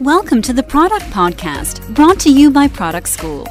Welcome 0.00 0.42
to 0.42 0.52
the 0.52 0.62
Product 0.62 1.04
Podcast, 1.06 1.92
brought 1.92 2.20
to 2.20 2.30
you 2.30 2.52
by 2.52 2.68
Product 2.68 3.08
School. 3.08 3.48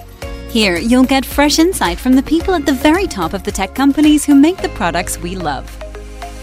Here, 0.49 0.77
you'll 0.77 1.03
get 1.03 1.25
fresh 1.25 1.59
insight 1.59 1.99
from 1.99 2.13
the 2.13 2.23
people 2.23 2.53
at 2.53 2.65
the 2.65 2.71
very 2.71 3.05
top 3.05 3.33
of 3.33 3.43
the 3.43 3.51
tech 3.51 3.75
companies 3.75 4.23
who 4.23 4.33
make 4.33 4.55
the 4.55 4.69
products 4.69 5.17
we 5.17 5.35
love. 5.35 5.67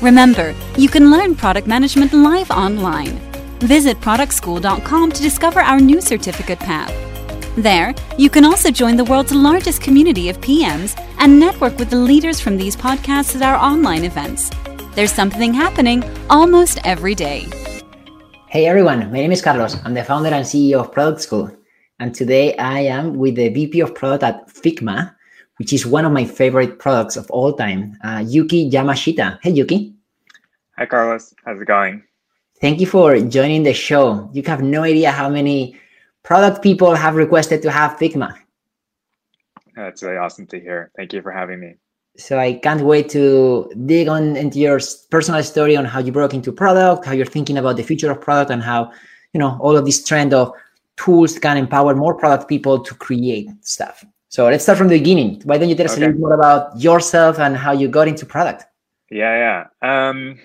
Remember, 0.02 0.54
you 0.76 0.90
can 0.90 1.10
learn 1.10 1.34
product 1.34 1.66
management 1.66 2.12
live 2.12 2.50
online. 2.50 3.18
Visit 3.60 3.98
productschool.com 4.02 5.10
to 5.10 5.22
discover 5.22 5.60
our 5.60 5.80
new 5.80 6.02
certificate 6.02 6.58
path. 6.58 6.92
There, 7.56 7.94
you 8.18 8.28
can 8.28 8.44
also 8.44 8.70
join 8.70 8.98
the 8.98 9.04
world's 9.04 9.32
largest 9.32 9.80
community 9.80 10.28
of 10.28 10.38
PMs 10.42 11.02
and 11.16 11.40
network 11.40 11.78
with 11.78 11.88
the 11.88 11.96
leaders 11.96 12.40
from 12.40 12.58
these 12.58 12.76
podcasts 12.76 13.36
at 13.36 13.42
our 13.42 13.56
online 13.56 14.04
events. 14.04 14.50
There's 14.94 15.12
something 15.12 15.54
happening 15.54 16.04
almost 16.28 16.78
every 16.84 17.14
day. 17.14 17.48
Hey 18.54 18.66
everyone, 18.66 19.10
my 19.10 19.18
name 19.18 19.32
is 19.32 19.42
Carlos. 19.42 19.76
I'm 19.84 19.94
the 19.94 20.04
founder 20.04 20.28
and 20.28 20.46
CEO 20.46 20.78
of 20.78 20.92
Product 20.92 21.20
School. 21.20 21.50
And 21.98 22.14
today 22.14 22.56
I 22.56 22.82
am 22.82 23.14
with 23.14 23.34
the 23.34 23.48
VP 23.48 23.80
of 23.80 23.96
Product 23.96 24.22
at 24.22 24.46
Figma, 24.46 25.12
which 25.56 25.72
is 25.72 25.84
one 25.84 26.04
of 26.04 26.12
my 26.12 26.24
favorite 26.24 26.78
products 26.78 27.16
of 27.16 27.28
all 27.32 27.52
time, 27.52 27.98
uh, 28.04 28.18
Yuhki 28.18 28.70
Yamashita. 28.70 29.40
Hey, 29.42 29.54
Yuhki. 29.54 29.92
Hi, 30.78 30.86
Carlos. 30.86 31.34
How's 31.44 31.60
it 31.60 31.64
going? 31.64 32.04
Thank 32.60 32.78
you 32.78 32.86
for 32.86 33.18
joining 33.18 33.64
the 33.64 33.74
show. 33.74 34.30
You 34.32 34.44
have 34.46 34.62
no 34.62 34.84
idea 34.84 35.10
how 35.10 35.28
many 35.28 35.76
product 36.22 36.62
people 36.62 36.94
have 36.94 37.16
requested 37.16 37.60
to 37.62 37.72
have 37.72 37.98
Figma. 37.98 38.36
That's 39.74 40.00
really 40.04 40.18
awesome 40.18 40.46
to 40.46 40.60
hear. 40.60 40.92
Thank 40.96 41.12
you 41.12 41.22
for 41.22 41.32
having 41.32 41.58
me. 41.58 41.74
So 42.16 42.38
I 42.38 42.54
can't 42.54 42.82
wait 42.82 43.08
to 43.10 43.70
dig 43.86 44.08
on 44.08 44.36
into 44.36 44.58
your 44.58 44.78
personal 45.10 45.42
story 45.42 45.76
on 45.76 45.84
how 45.84 45.98
you 45.98 46.12
broke 46.12 46.32
into 46.32 46.52
product, 46.52 47.04
how 47.04 47.12
you're 47.12 47.26
thinking 47.26 47.58
about 47.58 47.76
the 47.76 47.82
future 47.82 48.10
of 48.10 48.20
product, 48.20 48.50
and 48.50 48.62
how 48.62 48.92
you 49.32 49.40
know 49.40 49.58
all 49.60 49.76
of 49.76 49.84
this 49.84 50.04
trend 50.04 50.32
of 50.32 50.52
tools 50.96 51.38
can 51.38 51.56
empower 51.56 51.94
more 51.94 52.14
product 52.14 52.48
people 52.48 52.78
to 52.80 52.94
create 52.94 53.50
stuff. 53.62 54.04
So 54.28 54.46
let's 54.46 54.62
start 54.62 54.78
from 54.78 54.88
the 54.88 54.98
beginning. 54.98 55.42
Why 55.44 55.58
don't 55.58 55.68
you 55.68 55.74
tell 55.74 55.86
us 55.86 55.92
okay. 55.92 56.02
a 56.02 56.06
little 56.06 56.14
bit 56.14 56.20
more 56.20 56.34
about 56.34 56.80
yourself 56.80 57.38
and 57.38 57.56
how 57.56 57.72
you 57.72 57.88
got 57.88 58.06
into 58.06 58.26
product? 58.26 58.64
Yeah, 59.10 59.66
yeah. 59.82 60.08
Um, 60.08 60.38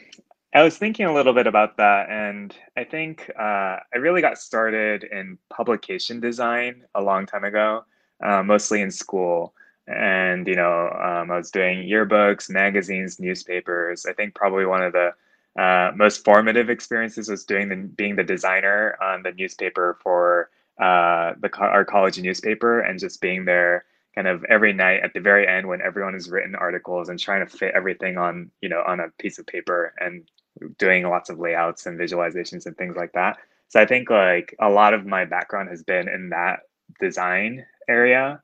I 0.53 0.63
was 0.63 0.77
thinking 0.77 1.05
a 1.05 1.13
little 1.13 1.33
bit 1.33 1.45
about 1.45 1.77
that, 1.77 2.09
and 2.09 2.55
I 2.75 2.83
think 2.83 3.29
uh, 3.37 3.77
I 3.93 3.97
really 3.97 4.21
got 4.21 4.39
started 4.39 5.03
in 5.03 5.37
publication 5.49 6.19
design 6.19 6.83
a 6.95 7.01
long 7.01 7.27
time 7.27 7.43
ago, 7.43 7.85
uh, 8.23 8.41
mostly 8.41 8.81
in 8.81 8.89
school 8.89 9.53
and 9.89 10.47
you 10.47 10.55
know 10.55 10.89
um, 10.89 11.31
i 11.31 11.37
was 11.37 11.51
doing 11.51 11.79
yearbooks 11.79 12.49
magazines 12.49 13.19
newspapers. 13.19 14.05
I 14.05 14.13
think 14.13 14.35
probably 14.35 14.65
one 14.65 14.83
of 14.83 14.93
the 14.93 15.13
uh, 15.59 15.91
most 15.95 16.23
formative 16.23 16.69
experiences 16.69 17.27
was 17.29 17.43
doing 17.43 17.69
the 17.69 17.75
being 17.75 18.15
the 18.15 18.23
designer 18.23 18.97
on 19.01 19.23
the 19.23 19.31
newspaper 19.31 19.97
for 20.03 20.49
uh, 20.79 21.33
the 21.41 21.49
our 21.57 21.83
college 21.85 22.19
newspaper 22.19 22.79
and 22.81 22.99
just 22.99 23.19
being 23.19 23.45
there 23.45 23.85
kind 24.15 24.27
of 24.27 24.43
every 24.45 24.73
night 24.73 25.01
at 25.03 25.13
the 25.13 25.19
very 25.19 25.47
end 25.47 25.67
when 25.67 25.81
everyone 25.81 26.13
has 26.13 26.29
written 26.29 26.55
articles 26.55 27.09
and 27.09 27.19
trying 27.19 27.45
to 27.45 27.57
fit 27.57 27.73
everything 27.75 28.17
on 28.17 28.51
you 28.61 28.69
know 28.69 28.83
on 28.85 28.99
a 28.99 29.09
piece 29.17 29.39
of 29.39 29.47
paper 29.47 29.93
and 29.99 30.29
doing 30.77 31.03
lots 31.07 31.29
of 31.29 31.39
layouts 31.39 31.85
and 31.85 31.99
visualizations 31.99 32.65
and 32.65 32.77
things 32.77 32.95
like 32.95 33.13
that. 33.13 33.37
So 33.69 33.79
i 33.79 33.85
think 33.85 34.09
like 34.09 34.55
a 34.59 34.69
lot 34.69 34.93
of 34.93 35.05
my 35.05 35.25
background 35.25 35.69
has 35.69 35.83
been 35.83 36.07
in 36.07 36.29
that 36.29 36.61
design 36.99 37.65
area 37.87 38.41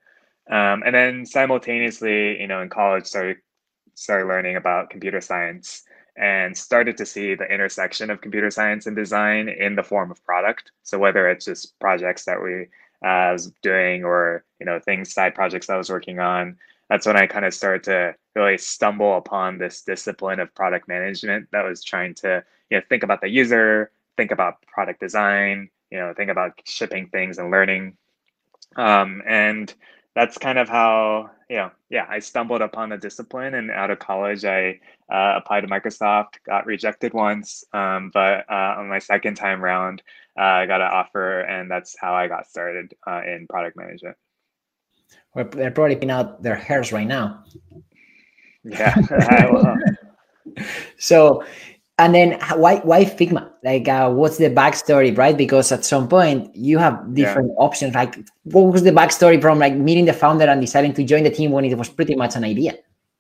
um, 0.49 0.83
and 0.85 0.93
then 0.93 1.25
simultaneously, 1.25 2.39
you 2.39 2.47
know, 2.47 2.61
in 2.61 2.69
college, 2.69 3.05
started 3.05 3.38
started 3.95 4.27
learning 4.27 4.57
about 4.57 4.89
computer 4.89 5.21
science 5.21 5.83
and 6.17 6.55
started 6.55 6.97
to 6.97 7.05
see 7.05 7.33
the 7.33 7.45
intersection 7.45 8.09
of 8.09 8.21
computer 8.21 8.51
science 8.51 8.88
and 8.88 8.95
design 8.95 9.49
in 9.49 9.75
the 9.75 9.83
form 9.83 10.11
of 10.11 10.23
product. 10.25 10.71
So 10.83 10.97
whether 10.97 11.29
it's 11.29 11.45
just 11.45 11.77
projects 11.79 12.25
that 12.25 12.41
we 12.41 12.67
uh, 13.05 13.31
was 13.33 13.51
doing 13.61 14.03
or 14.03 14.43
you 14.59 14.66
know 14.66 14.79
things 14.79 15.13
side 15.13 15.35
projects 15.35 15.69
I 15.69 15.77
was 15.77 15.89
working 15.89 16.19
on, 16.19 16.57
that's 16.89 17.05
when 17.05 17.17
I 17.17 17.27
kind 17.27 17.45
of 17.45 17.53
started 17.53 17.83
to 17.83 18.16
really 18.35 18.57
stumble 18.57 19.17
upon 19.17 19.57
this 19.57 19.81
discipline 19.81 20.39
of 20.39 20.53
product 20.56 20.88
management 20.88 21.47
that 21.51 21.66
was 21.66 21.83
trying 21.83 22.13
to 22.16 22.44
you 22.69 22.77
know 22.77 22.83
think 22.89 23.03
about 23.03 23.22
the 23.22 23.29
user, 23.29 23.91
think 24.17 24.31
about 24.31 24.62
product 24.67 25.00
design, 25.00 25.69
you 25.91 25.97
know, 25.97 26.13
think 26.13 26.29
about 26.29 26.59
shipping 26.66 27.07
things 27.07 27.38
and 27.38 27.51
learning. 27.51 27.97
Um, 28.75 29.22
and 29.25 29.73
that's 30.15 30.37
kind 30.37 30.57
of 30.57 30.67
how 30.67 31.29
you 31.49 31.57
know 31.57 31.71
yeah 31.89 32.05
i 32.09 32.19
stumbled 32.19 32.61
upon 32.61 32.89
the 32.89 32.97
discipline 32.97 33.53
and 33.55 33.69
out 33.69 33.91
of 33.91 33.99
college 33.99 34.45
i 34.45 34.79
uh, 35.11 35.33
applied 35.37 35.61
to 35.61 35.67
microsoft 35.67 36.35
got 36.45 36.65
rejected 36.65 37.13
once 37.13 37.63
um, 37.73 38.09
but 38.13 38.45
uh, 38.49 38.75
on 38.77 38.87
my 38.87 38.99
second 38.99 39.35
time 39.35 39.61
round 39.61 40.01
uh, 40.39 40.43
i 40.43 40.65
got 40.65 40.81
an 40.81 40.87
offer 40.91 41.41
and 41.41 41.69
that's 41.69 41.95
how 41.99 42.15
i 42.15 42.27
got 42.27 42.47
started 42.47 42.93
uh, 43.07 43.21
in 43.25 43.45
product 43.47 43.77
management. 43.77 44.15
Well, 45.35 45.45
they're 45.51 45.71
probably 45.71 45.95
picking 45.95 46.11
out 46.11 46.41
their 46.41 46.55
hairs 46.55 46.91
right 46.91 47.07
now. 47.07 47.43
Yeah. 48.63 48.95
So 50.97 51.43
and 51.97 52.13
then 52.13 52.39
why 52.56 52.78
why 52.79 53.06
Figma? 53.06 53.50
Like, 53.63 53.88
uh, 53.88 54.11
what's 54.11 54.38
the 54.38 54.50
backstory, 54.50 55.17
right? 55.17 55.38
Because 55.38 55.72
at 55.72 55.85
some 55.85 56.07
point 56.07 56.53
you 56.56 56.78
have 56.78 57.13
different 57.13 57.50
yeah. 57.50 57.63
options. 57.63 57.95
Like, 57.95 58.17
what 58.44 58.73
was 58.73 58.83
the 58.83 58.91
backstory 58.91 59.41
from 59.41 59.59
like 59.59 59.75
meeting 59.75 60.06
the 60.06 60.13
founder 60.13 60.45
and 60.45 60.59
deciding 60.59 60.94
to 60.95 61.03
join 61.03 61.23
the 61.23 61.29
team 61.29 61.51
when 61.51 61.63
it 61.63 61.78
was 61.78 61.89
pretty 61.89 62.16
much 62.16 62.35
an 62.35 62.44
idea? 62.44 62.73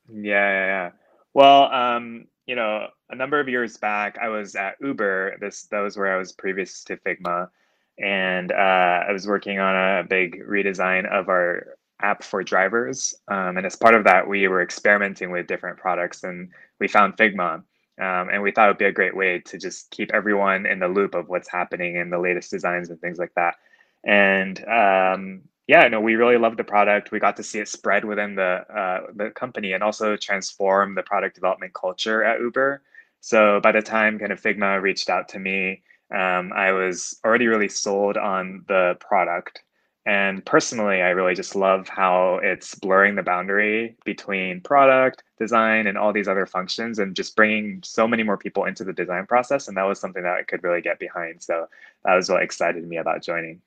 Yeah, 0.09 0.23
yeah, 0.23 0.65
yeah. 0.65 0.91
Well, 1.33 1.71
um, 1.71 2.27
you 2.47 2.55
know, 2.55 2.87
a 3.09 3.15
number 3.15 3.39
of 3.39 3.47
years 3.47 3.77
back, 3.77 4.17
I 4.21 4.27
was 4.27 4.55
at 4.55 4.75
Uber. 4.81 5.37
This 5.39 5.63
that 5.71 5.79
was 5.79 5.95
where 5.95 6.13
I 6.13 6.17
was 6.17 6.33
previous 6.33 6.83
to 6.85 6.97
Figma, 6.97 7.49
and 7.97 8.51
uh, 8.51 9.05
I 9.07 9.11
was 9.13 9.25
working 9.25 9.59
on 9.59 9.75
a 9.75 10.03
big 10.03 10.43
redesign 10.45 11.09
of 11.09 11.29
our 11.29 11.77
app 12.01 12.23
for 12.23 12.43
drivers. 12.43 13.15
Um, 13.29 13.55
and 13.55 13.65
as 13.65 13.77
part 13.77 13.95
of 13.95 14.03
that, 14.03 14.27
we 14.27 14.49
were 14.49 14.61
experimenting 14.61 15.31
with 15.31 15.47
different 15.47 15.77
products, 15.77 16.25
and 16.25 16.49
we 16.79 16.89
found 16.89 17.15
Figma 17.15 17.63
um, 17.99 18.29
and 18.29 18.41
we 18.41 18.51
thought 18.51 18.67
it 18.67 18.71
would 18.71 18.77
be 18.77 18.85
a 18.85 18.91
great 18.91 19.15
way 19.15 19.39
to 19.39 19.57
just 19.57 19.89
keep 19.91 20.11
everyone 20.13 20.65
in 20.65 20.79
the 20.79 20.87
loop 20.87 21.15
of 21.15 21.29
what's 21.29 21.49
happening 21.49 21.97
and 21.97 22.11
the 22.11 22.19
latest 22.19 22.51
designs 22.51 22.89
and 22.89 22.99
things 22.99 23.17
like 23.17 23.33
that. 23.35 23.55
And 24.03 24.59
um, 24.67 25.41
yeah, 25.67 25.87
no, 25.87 25.99
we 25.99 26.15
really 26.15 26.37
loved 26.37 26.57
the 26.57 26.63
product. 26.63 27.11
We 27.11 27.19
got 27.19 27.37
to 27.37 27.43
see 27.43 27.59
it 27.59 27.67
spread 27.67 28.05
within 28.05 28.35
the 28.35 28.65
uh, 28.69 29.07
the 29.15 29.31
company 29.31 29.73
and 29.73 29.83
also 29.83 30.15
transform 30.15 30.93
the 30.93 31.03
product 31.03 31.35
development 31.35 31.73
culture 31.73 32.23
at 32.23 32.39
Uber. 32.39 32.81
So 33.21 33.59
by 33.61 33.71
the 33.71 33.81
time 33.81 34.19
kind 34.19 34.31
of 34.31 34.41
Figma 34.41 34.81
reached 34.81 35.09
out 35.09 35.29
to 35.29 35.39
me, 35.39 35.81
um, 36.13 36.53
I 36.53 36.71
was 36.71 37.19
already 37.25 37.47
really 37.47 37.69
sold 37.69 38.17
on 38.17 38.63
the 38.67 38.95
product 38.99 39.63
and 40.05 40.45
personally, 40.45 41.01
I 41.01 41.09
really 41.09 41.33
just 41.33 41.55
love 41.55 41.89
how 41.89 42.39
it's 42.43 42.75
blurring 42.75 43.15
the 43.15 43.23
boundary 43.23 43.95
between 44.05 44.61
product, 44.61 45.23
design, 45.39 45.87
and 45.87 45.97
all 45.97 46.13
these 46.13 46.27
other 46.27 46.45
functions 46.45 46.99
and 46.99 47.15
just 47.15 47.35
bringing 47.35 47.81
so 47.83 48.07
many 48.07 48.21
more 48.21 48.37
people 48.37 48.65
into 48.65 48.83
the 48.83 48.93
design 48.93 49.25
process. 49.25 49.67
And 49.67 49.75
that 49.77 49.83
was 49.83 49.99
something 49.99 50.21
that 50.21 50.35
I 50.35 50.43
could 50.43 50.63
really 50.63 50.81
get 50.81 50.99
behind. 50.99 51.41
So 51.41 51.67
that 52.03 52.13
was 52.13 52.29
what 52.29 52.43
excited 52.43 52.87
me 52.87 52.97
about 52.97 53.23
joining. 53.23 53.61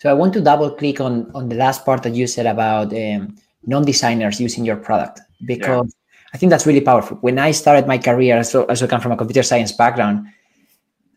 So 0.00 0.10
I 0.10 0.14
want 0.14 0.32
to 0.32 0.40
double 0.40 0.68
click 0.72 1.00
on, 1.00 1.30
on 1.32 1.48
the 1.48 1.54
last 1.54 1.84
part 1.84 2.02
that 2.02 2.14
you 2.14 2.26
said 2.26 2.46
about 2.46 2.92
um, 2.92 3.36
non-designers 3.64 4.40
using 4.40 4.64
your 4.64 4.76
product 4.76 5.20
because 5.46 5.86
yeah. 5.86 6.28
I 6.34 6.38
think 6.38 6.50
that's 6.50 6.66
really 6.66 6.80
powerful. 6.80 7.18
When 7.18 7.38
I 7.38 7.52
started 7.52 7.86
my 7.86 7.98
career, 7.98 8.38
as 8.38 8.52
I 8.52 8.62
also 8.62 8.88
come 8.88 9.00
from 9.00 9.12
a 9.12 9.16
computer 9.16 9.44
science 9.44 9.70
background, 9.70 10.26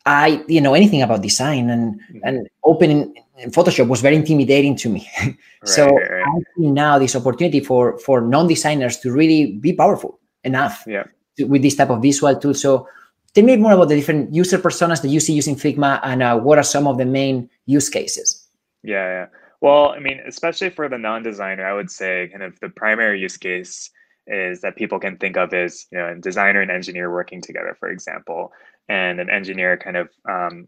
I 0.05 0.35
didn't 0.47 0.61
know 0.61 0.75
anything 0.75 1.01
about 1.01 1.23
design 1.23 1.71
and, 1.71 1.95
mm-hmm. 1.95 2.19
and 2.23 2.47
opening 2.63 3.15
Photoshop 3.47 3.87
was 3.87 4.01
very 4.01 4.15
intimidating 4.15 4.75
to 4.77 4.89
me. 4.89 5.09
Right, 5.21 5.37
so 5.65 5.87
right. 5.87 6.23
I 6.25 6.39
see 6.57 6.71
now 6.71 6.97
this 6.97 7.15
opportunity 7.15 7.59
for 7.59 7.97
for 7.99 8.21
non-designers 8.21 8.97
to 8.99 9.11
really 9.11 9.53
be 9.53 9.73
powerful 9.73 10.19
enough 10.43 10.83
yeah. 10.87 11.03
to, 11.37 11.45
with 11.45 11.61
this 11.61 11.75
type 11.75 11.89
of 11.89 12.01
visual 12.01 12.35
tool. 12.37 12.53
So 12.53 12.87
tell 13.33 13.43
me 13.43 13.57
more 13.57 13.73
about 13.73 13.89
the 13.89 13.95
different 13.95 14.33
user 14.33 14.57
personas 14.57 15.01
that 15.01 15.09
you 15.09 15.19
see 15.19 15.33
using 15.33 15.55
Figma 15.55 15.99
and 16.03 16.23
uh, 16.23 16.39
what 16.39 16.57
are 16.57 16.63
some 16.63 16.87
of 16.87 16.97
the 16.97 17.05
main 17.05 17.49
use 17.65 17.89
cases? 17.89 18.47
Yeah, 18.83 19.05
yeah. 19.05 19.25
Well, 19.61 19.89
I 19.89 19.99
mean, 19.99 20.21
especially 20.27 20.69
for 20.69 20.87
the 20.87 20.97
non-designer, 20.97 21.65
I 21.65 21.73
would 21.73 21.89
say 21.89 22.29
kind 22.31 22.43
of 22.43 22.59
the 22.59 22.69
primary 22.69 23.19
use 23.19 23.37
case 23.37 23.89
is 24.27 24.61
that 24.61 24.75
people 24.75 24.99
can 24.99 25.17
think 25.17 25.37
of 25.37 25.53
as 25.53 25.85
you 25.91 25.97
know 25.97 26.09
a 26.09 26.15
designer 26.15 26.61
and 26.61 26.71
engineer 26.71 27.11
working 27.11 27.41
together, 27.41 27.75
for 27.79 27.89
example, 27.89 28.53
and 28.87 29.19
an 29.19 29.29
engineer 29.29 29.77
kind 29.77 29.97
of 29.97 30.09
um, 30.29 30.67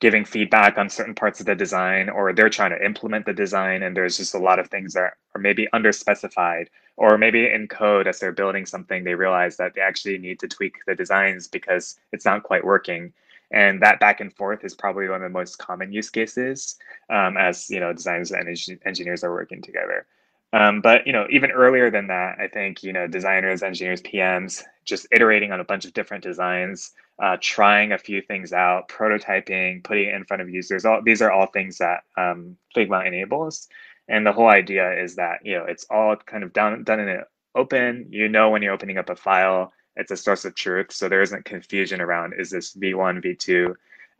giving 0.00 0.24
feedback 0.24 0.76
on 0.76 0.88
certain 0.88 1.14
parts 1.14 1.40
of 1.40 1.46
the 1.46 1.54
design 1.54 2.08
or 2.08 2.32
they're 2.32 2.50
trying 2.50 2.70
to 2.70 2.84
implement 2.84 3.24
the 3.26 3.32
design 3.32 3.82
and 3.82 3.96
there's 3.96 4.16
just 4.16 4.34
a 4.34 4.38
lot 4.38 4.58
of 4.58 4.68
things 4.68 4.92
that 4.92 5.14
are 5.34 5.40
maybe 5.40 5.68
underspecified 5.72 6.66
or 6.96 7.16
maybe 7.16 7.48
in 7.48 7.66
code 7.68 8.06
as 8.06 8.18
they're 8.18 8.32
building 8.32 8.66
something 8.66 9.04
they 9.04 9.14
realize 9.14 9.56
that 9.56 9.74
they 9.74 9.80
actually 9.80 10.18
need 10.18 10.38
to 10.38 10.48
tweak 10.48 10.76
the 10.86 10.94
designs 10.94 11.48
because 11.48 11.98
it's 12.12 12.24
not 12.24 12.42
quite 12.42 12.64
working. 12.64 13.12
And 13.50 13.80
that 13.82 14.00
back 14.00 14.20
and 14.20 14.32
forth 14.32 14.64
is 14.64 14.74
probably 14.74 15.08
one 15.08 15.16
of 15.16 15.22
the 15.22 15.28
most 15.28 15.58
common 15.58 15.92
use 15.92 16.10
cases 16.10 16.76
um, 17.10 17.36
as 17.36 17.70
you 17.70 17.78
know 17.78 17.92
designers 17.92 18.32
and 18.32 18.48
engineers 18.84 19.22
are 19.22 19.32
working 19.32 19.62
together 19.62 20.06
Um, 20.54 20.80
but 20.80 21.04
you 21.04 21.12
know, 21.12 21.26
even 21.30 21.50
earlier 21.50 21.90
than 21.90 22.06
that, 22.06 22.38
I 22.38 22.46
think 22.46 22.84
you 22.84 22.92
know 22.92 23.08
designers, 23.08 23.64
engineers, 23.64 24.00
PMs 24.02 24.62
just 24.84 25.08
iterating 25.10 25.50
on 25.50 25.58
a 25.58 25.64
bunch 25.64 25.84
of 25.84 25.92
different 25.94 26.22
designs, 26.22 26.92
uh, 27.20 27.36
trying 27.40 27.90
a 27.90 27.98
few 27.98 28.22
things 28.22 28.52
out, 28.52 28.88
prototyping, 28.88 29.82
putting 29.82 30.08
it 30.08 30.14
in 30.14 30.24
front 30.24 30.42
of 30.42 30.48
users. 30.48 30.84
All 30.84 31.02
these 31.02 31.20
are 31.20 31.32
all 31.32 31.46
things 31.46 31.78
that 31.78 32.04
um, 32.16 32.56
Figma 32.76 33.04
enables. 33.04 33.68
And 34.08 34.24
the 34.24 34.32
whole 34.32 34.48
idea 34.48 34.92
is 34.92 35.16
that 35.16 35.40
you 35.44 35.58
know 35.58 35.64
it's 35.64 35.86
all 35.90 36.14
kind 36.16 36.44
of 36.44 36.52
done 36.52 36.84
done 36.84 37.00
in 37.00 37.08
an 37.08 37.24
open. 37.56 38.06
You 38.10 38.28
know 38.28 38.50
when 38.50 38.62
you're 38.62 38.74
opening 38.74 38.98
up 38.98 39.10
a 39.10 39.16
file, 39.16 39.72
it's 39.96 40.12
a 40.12 40.16
source 40.16 40.44
of 40.44 40.54
truth, 40.54 40.92
so 40.92 41.08
there 41.08 41.22
isn't 41.22 41.44
confusion 41.44 42.00
around 42.00 42.34
is 42.38 42.50
this 42.50 42.76
v1, 42.76 43.24
v2, 43.24 43.70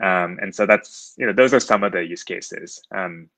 um, 0.02 0.38
and 0.42 0.52
so 0.52 0.66
that's 0.66 1.14
you 1.16 1.26
know 1.26 1.32
those 1.32 1.54
are 1.54 1.60
some 1.60 1.84
of 1.84 1.92
the 1.92 2.04
use 2.04 2.24
cases. 2.24 2.82
Um, 2.92 3.28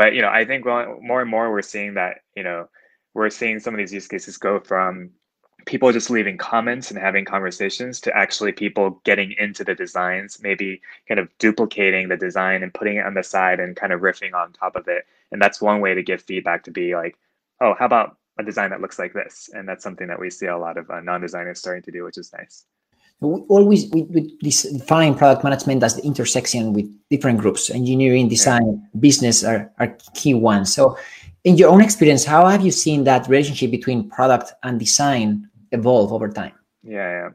but 0.00 0.14
you 0.14 0.22
know 0.22 0.30
I 0.30 0.46
think 0.46 0.64
more 0.64 1.20
and 1.20 1.30
more 1.30 1.52
we're 1.52 1.60
seeing 1.60 1.92
that 1.94 2.22
you 2.34 2.42
know 2.42 2.70
we're 3.12 3.28
seeing 3.28 3.60
some 3.60 3.74
of 3.74 3.78
these 3.78 3.92
use 3.92 4.08
cases 4.08 4.38
go 4.38 4.58
from 4.58 5.10
people 5.66 5.92
just 5.92 6.08
leaving 6.08 6.38
comments 6.38 6.90
and 6.90 6.98
having 6.98 7.26
conversations 7.26 8.00
to 8.00 8.16
actually 8.16 8.50
people 8.50 9.02
getting 9.04 9.34
into 9.38 9.62
the 9.62 9.74
designs, 9.74 10.38
maybe 10.40 10.80
kind 11.06 11.20
of 11.20 11.28
duplicating 11.38 12.08
the 12.08 12.16
design 12.16 12.62
and 12.62 12.72
putting 12.72 12.96
it 12.96 13.04
on 13.04 13.12
the 13.12 13.22
side 13.22 13.60
and 13.60 13.76
kind 13.76 13.92
of 13.92 14.00
riffing 14.00 14.32
on 14.32 14.54
top 14.54 14.74
of 14.74 14.88
it. 14.88 15.04
And 15.32 15.42
that's 15.42 15.60
one 15.60 15.82
way 15.82 15.92
to 15.92 16.02
give 16.02 16.22
feedback 16.22 16.64
to 16.64 16.70
be 16.70 16.96
like, 16.96 17.16
oh, 17.60 17.74
how 17.78 17.84
about 17.84 18.16
a 18.38 18.42
design 18.42 18.70
that 18.70 18.80
looks 18.80 18.98
like 18.98 19.12
this? 19.12 19.50
And 19.52 19.68
that's 19.68 19.84
something 19.84 20.08
that 20.08 20.18
we 20.18 20.30
see 20.30 20.46
a 20.46 20.56
lot 20.56 20.78
of 20.78 20.88
uh, 20.88 21.00
non-designers 21.00 21.58
starting 21.58 21.82
to 21.82 21.92
do, 21.92 22.04
which 22.04 22.16
is 22.16 22.32
nice. 22.32 22.64
We 23.20 23.40
always 23.48 23.90
we, 23.90 24.02
we 24.02 24.36
define 24.42 25.14
product 25.14 25.44
management 25.44 25.82
as 25.82 25.96
the 25.96 26.02
intersection 26.02 26.72
with 26.72 26.86
different 27.10 27.38
groups. 27.38 27.68
Engineering, 27.70 28.28
design, 28.28 28.88
business 28.98 29.44
are, 29.44 29.70
are 29.78 29.96
key 30.14 30.34
ones. 30.34 30.72
So 30.72 30.96
in 31.44 31.56
your 31.56 31.70
own 31.70 31.82
experience, 31.82 32.24
how 32.24 32.46
have 32.46 32.64
you 32.64 32.70
seen 32.70 33.04
that 33.04 33.28
relationship 33.28 33.70
between 33.70 34.08
product 34.08 34.52
and 34.62 34.78
design 34.78 35.48
evolve 35.72 36.12
over 36.12 36.28
time? 36.28 36.52
Yeah, 36.82 37.28
yeah. 37.28 37.30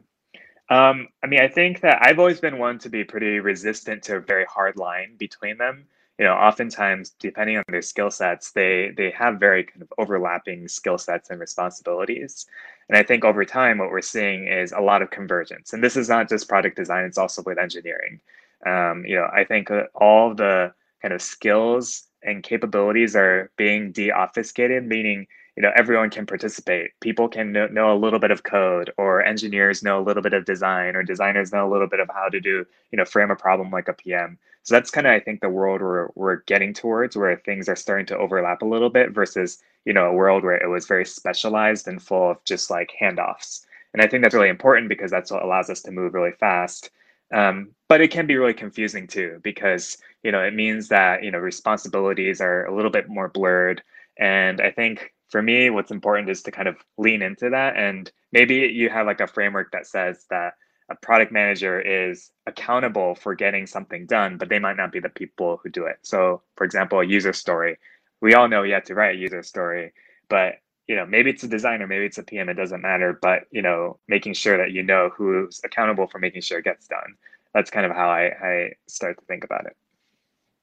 Um, 0.68 1.08
I 1.22 1.28
mean, 1.28 1.40
I 1.40 1.48
think 1.48 1.80
that 1.80 1.98
I've 2.02 2.18
always 2.18 2.40
been 2.40 2.58
one 2.58 2.78
to 2.80 2.88
be 2.88 3.04
pretty 3.04 3.38
resistant 3.38 4.02
to 4.04 4.16
a 4.16 4.20
very 4.20 4.44
hard 4.46 4.76
line 4.76 5.16
between 5.16 5.58
them. 5.58 5.84
You 6.18 6.24
know, 6.24 6.32
oftentimes, 6.32 7.10
depending 7.10 7.58
on 7.58 7.64
their 7.68 7.82
skill 7.82 8.10
sets, 8.10 8.50
they 8.50 8.92
they 8.96 9.10
have 9.10 9.38
very 9.38 9.64
kind 9.64 9.82
of 9.82 9.92
overlapping 9.98 10.66
skill 10.66 10.98
sets 10.98 11.30
and 11.30 11.38
responsibilities. 11.38 12.46
And 12.88 12.96
I 12.96 13.02
think 13.02 13.24
over 13.24 13.44
time, 13.44 13.78
what 13.78 13.90
we're 13.90 14.00
seeing 14.02 14.46
is 14.46 14.72
a 14.72 14.80
lot 14.80 15.02
of 15.02 15.10
convergence. 15.10 15.72
And 15.72 15.82
this 15.82 15.96
is 15.96 16.08
not 16.08 16.28
just 16.28 16.48
product 16.48 16.76
design; 16.76 17.04
it's 17.04 17.18
also 17.18 17.42
with 17.42 17.58
engineering. 17.58 18.20
Um, 18.64 19.04
you 19.06 19.16
know, 19.16 19.28
I 19.32 19.44
think 19.44 19.70
uh, 19.70 19.84
all 19.94 20.34
the 20.34 20.72
kind 21.02 21.12
of 21.12 21.22
skills 21.22 22.04
and 22.22 22.42
capabilities 22.42 23.14
are 23.14 23.50
being 23.56 23.92
de-obfuscated, 23.92 24.86
meaning 24.86 25.26
you 25.56 25.62
know 25.62 25.72
everyone 25.74 26.10
can 26.10 26.26
participate 26.26 26.90
people 27.00 27.28
can 27.28 27.52
know, 27.52 27.66
know, 27.68 27.92
a 27.92 27.98
little 27.98 28.18
bit 28.18 28.30
of 28.30 28.42
code 28.42 28.92
or 28.98 29.24
engineers 29.24 29.82
know 29.82 29.98
a 30.00 30.04
little 30.04 30.22
bit 30.22 30.34
of 30.34 30.44
design 30.44 30.94
or 30.94 31.02
designers 31.02 31.52
know 31.52 31.66
a 31.66 31.72
little 31.72 31.88
bit 31.88 32.00
of 32.00 32.08
how 32.12 32.28
to 32.28 32.40
do 32.40 32.64
you 32.90 32.96
know 32.96 33.04
frame 33.04 33.30
a 33.30 33.36
problem 33.36 33.70
like 33.70 33.88
a 33.88 33.94
pm 33.94 34.38
so 34.66 34.74
that's 34.74 34.90
kind 34.90 35.06
of 35.06 35.12
i 35.12 35.20
think 35.20 35.40
the 35.40 35.48
world 35.48 35.80
we're, 35.80 36.08
we're 36.16 36.42
getting 36.42 36.74
towards 36.74 37.16
where 37.16 37.36
things 37.36 37.68
are 37.68 37.76
starting 37.76 38.04
to 38.04 38.18
overlap 38.18 38.62
a 38.62 38.66
little 38.66 38.90
bit 38.90 39.12
versus 39.12 39.62
you 39.84 39.92
know 39.92 40.06
a 40.06 40.12
world 40.12 40.42
where 40.42 40.56
it 40.56 40.68
was 40.68 40.86
very 40.86 41.06
specialized 41.06 41.86
and 41.88 42.02
full 42.02 42.32
of 42.32 42.44
just 42.44 42.68
like 42.68 42.92
handoffs. 43.00 43.64
And 43.94 44.02
i 44.02 44.06
think 44.06 44.22
that's 44.22 44.34
really 44.34 44.50
important 44.50 44.88
because 44.88 45.10
that's 45.10 45.30
what 45.30 45.44
allows 45.44 45.70
us 45.70 45.80
to 45.82 45.92
move 45.92 46.12
really 46.12 46.32
fast. 46.32 46.90
Um, 47.32 47.70
but 47.88 48.00
it 48.00 48.10
can 48.12 48.26
be 48.26 48.36
really 48.36 48.54
confusing 48.54 49.06
too 49.06 49.40
because 49.42 49.98
you 50.22 50.32
know 50.32 50.42
it 50.42 50.54
means 50.54 50.88
that 50.88 51.22
you 51.22 51.30
know 51.30 51.38
responsibilities 51.38 52.40
are 52.40 52.66
a 52.66 52.74
little 52.74 52.90
bit 52.90 53.08
more 53.08 53.28
blurred. 53.28 53.82
And 54.18 54.60
i 54.60 54.70
think 54.70 55.12
for 55.28 55.42
me, 55.42 55.70
what's 55.70 55.90
important 55.90 56.30
is 56.30 56.42
to 56.44 56.50
kind 56.50 56.68
of 56.68 56.76
lean 56.98 57.22
into 57.22 57.50
that. 57.50 57.76
And 57.76 58.10
maybe 58.32 58.54
you 58.54 58.88
have 58.90 59.06
like 59.06 59.20
a 59.20 59.26
framework 59.26 59.72
that 59.72 59.86
says 59.86 60.24
that 60.30 60.54
a 60.88 60.94
product 60.94 61.32
manager 61.32 61.80
is 61.80 62.30
accountable 62.46 63.14
for 63.14 63.34
getting 63.34 63.66
something 63.66 64.06
done, 64.06 64.36
but 64.36 64.48
they 64.48 64.58
might 64.58 64.76
not 64.76 64.92
be 64.92 65.00
the 65.00 65.08
people 65.08 65.58
who 65.62 65.68
do 65.68 65.86
it. 65.86 65.98
So, 66.02 66.42
for 66.54 66.64
example, 66.64 67.00
a 67.00 67.04
user 67.04 67.32
story. 67.32 67.78
We 68.20 68.34
all 68.34 68.48
know 68.48 68.62
you 68.62 68.74
have 68.74 68.84
to 68.84 68.94
write 68.94 69.16
a 69.16 69.18
user 69.18 69.42
story, 69.42 69.92
but 70.28 70.54
you 70.86 70.94
know, 70.94 71.04
maybe 71.04 71.30
it's 71.30 71.42
a 71.42 71.48
designer, 71.48 71.86
maybe 71.86 72.04
it's 72.04 72.18
a 72.18 72.22
PM, 72.22 72.48
it 72.48 72.54
doesn't 72.54 72.80
matter. 72.80 73.18
But 73.20 73.46
you 73.50 73.62
know, 73.62 73.98
making 74.08 74.34
sure 74.34 74.56
that 74.56 74.70
you 74.70 74.82
know 74.82 75.10
who's 75.16 75.60
accountable 75.64 76.06
for 76.06 76.18
making 76.18 76.42
sure 76.42 76.58
it 76.58 76.64
gets 76.64 76.86
done. 76.86 77.16
That's 77.52 77.70
kind 77.70 77.86
of 77.86 77.92
how 77.92 78.08
I, 78.08 78.24
I 78.40 78.72
start 78.86 79.18
to 79.18 79.24
think 79.24 79.42
about 79.44 79.66
it. 79.66 79.76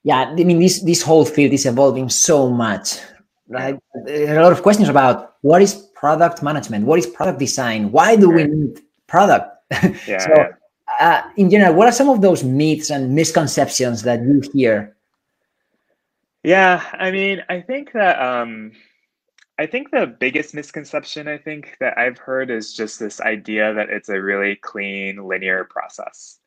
Yeah, 0.04 0.34
I 0.38 0.44
mean, 0.44 0.60
this 0.60 0.82
this 0.82 1.02
whole 1.02 1.26
field 1.26 1.54
is 1.54 1.66
evolving 1.66 2.10
so 2.10 2.50
much 2.50 3.00
right? 3.48 3.80
There 4.06 4.36
are 4.36 4.40
a 4.40 4.44
lot 4.44 4.52
of 4.52 4.62
questions 4.62 4.90
about 4.90 5.36
what 5.42 5.62
is 5.62 5.76
product 5.96 6.44
management, 6.44 6.86
what 6.86 7.00
is 7.00 7.08
product 7.08 7.40
design, 7.40 7.92
why 7.92 8.16
do 8.16 8.30
we 8.30 8.46
need 8.46 8.82
product? 9.08 9.53
Yeah, 10.08 10.18
so, 10.20 10.34
yeah. 10.36 10.50
Uh, 11.00 11.22
in 11.38 11.50
general, 11.50 11.74
what 11.74 11.88
are 11.88 11.92
some 11.92 12.10
of 12.10 12.22
those 12.22 12.44
myths 12.44 12.90
and 12.90 13.16
misconceptions 13.16 14.04
that 14.04 14.22
you 14.22 14.42
hear? 14.54 14.96
Yeah, 16.44 16.84
I 16.94 17.10
mean, 17.12 17.42
I 17.50 17.62
think 17.62 17.94
that 17.94 18.22
um, 18.22 18.74
I 19.58 19.66
think 19.66 19.92
the 19.92 20.08
biggest 20.08 20.54
misconception 20.54 21.28
I 21.28 21.38
think 21.38 21.78
that 21.80 21.98
I've 21.98 22.18
heard 22.18 22.50
is 22.50 22.74
just 22.74 23.00
this 23.00 23.22
idea 23.22 23.74
that 23.74 23.90
it's 23.90 24.10
a 24.10 24.22
really 24.22 24.58
clean 24.58 25.28
linear 25.28 25.64
process. 25.64 26.40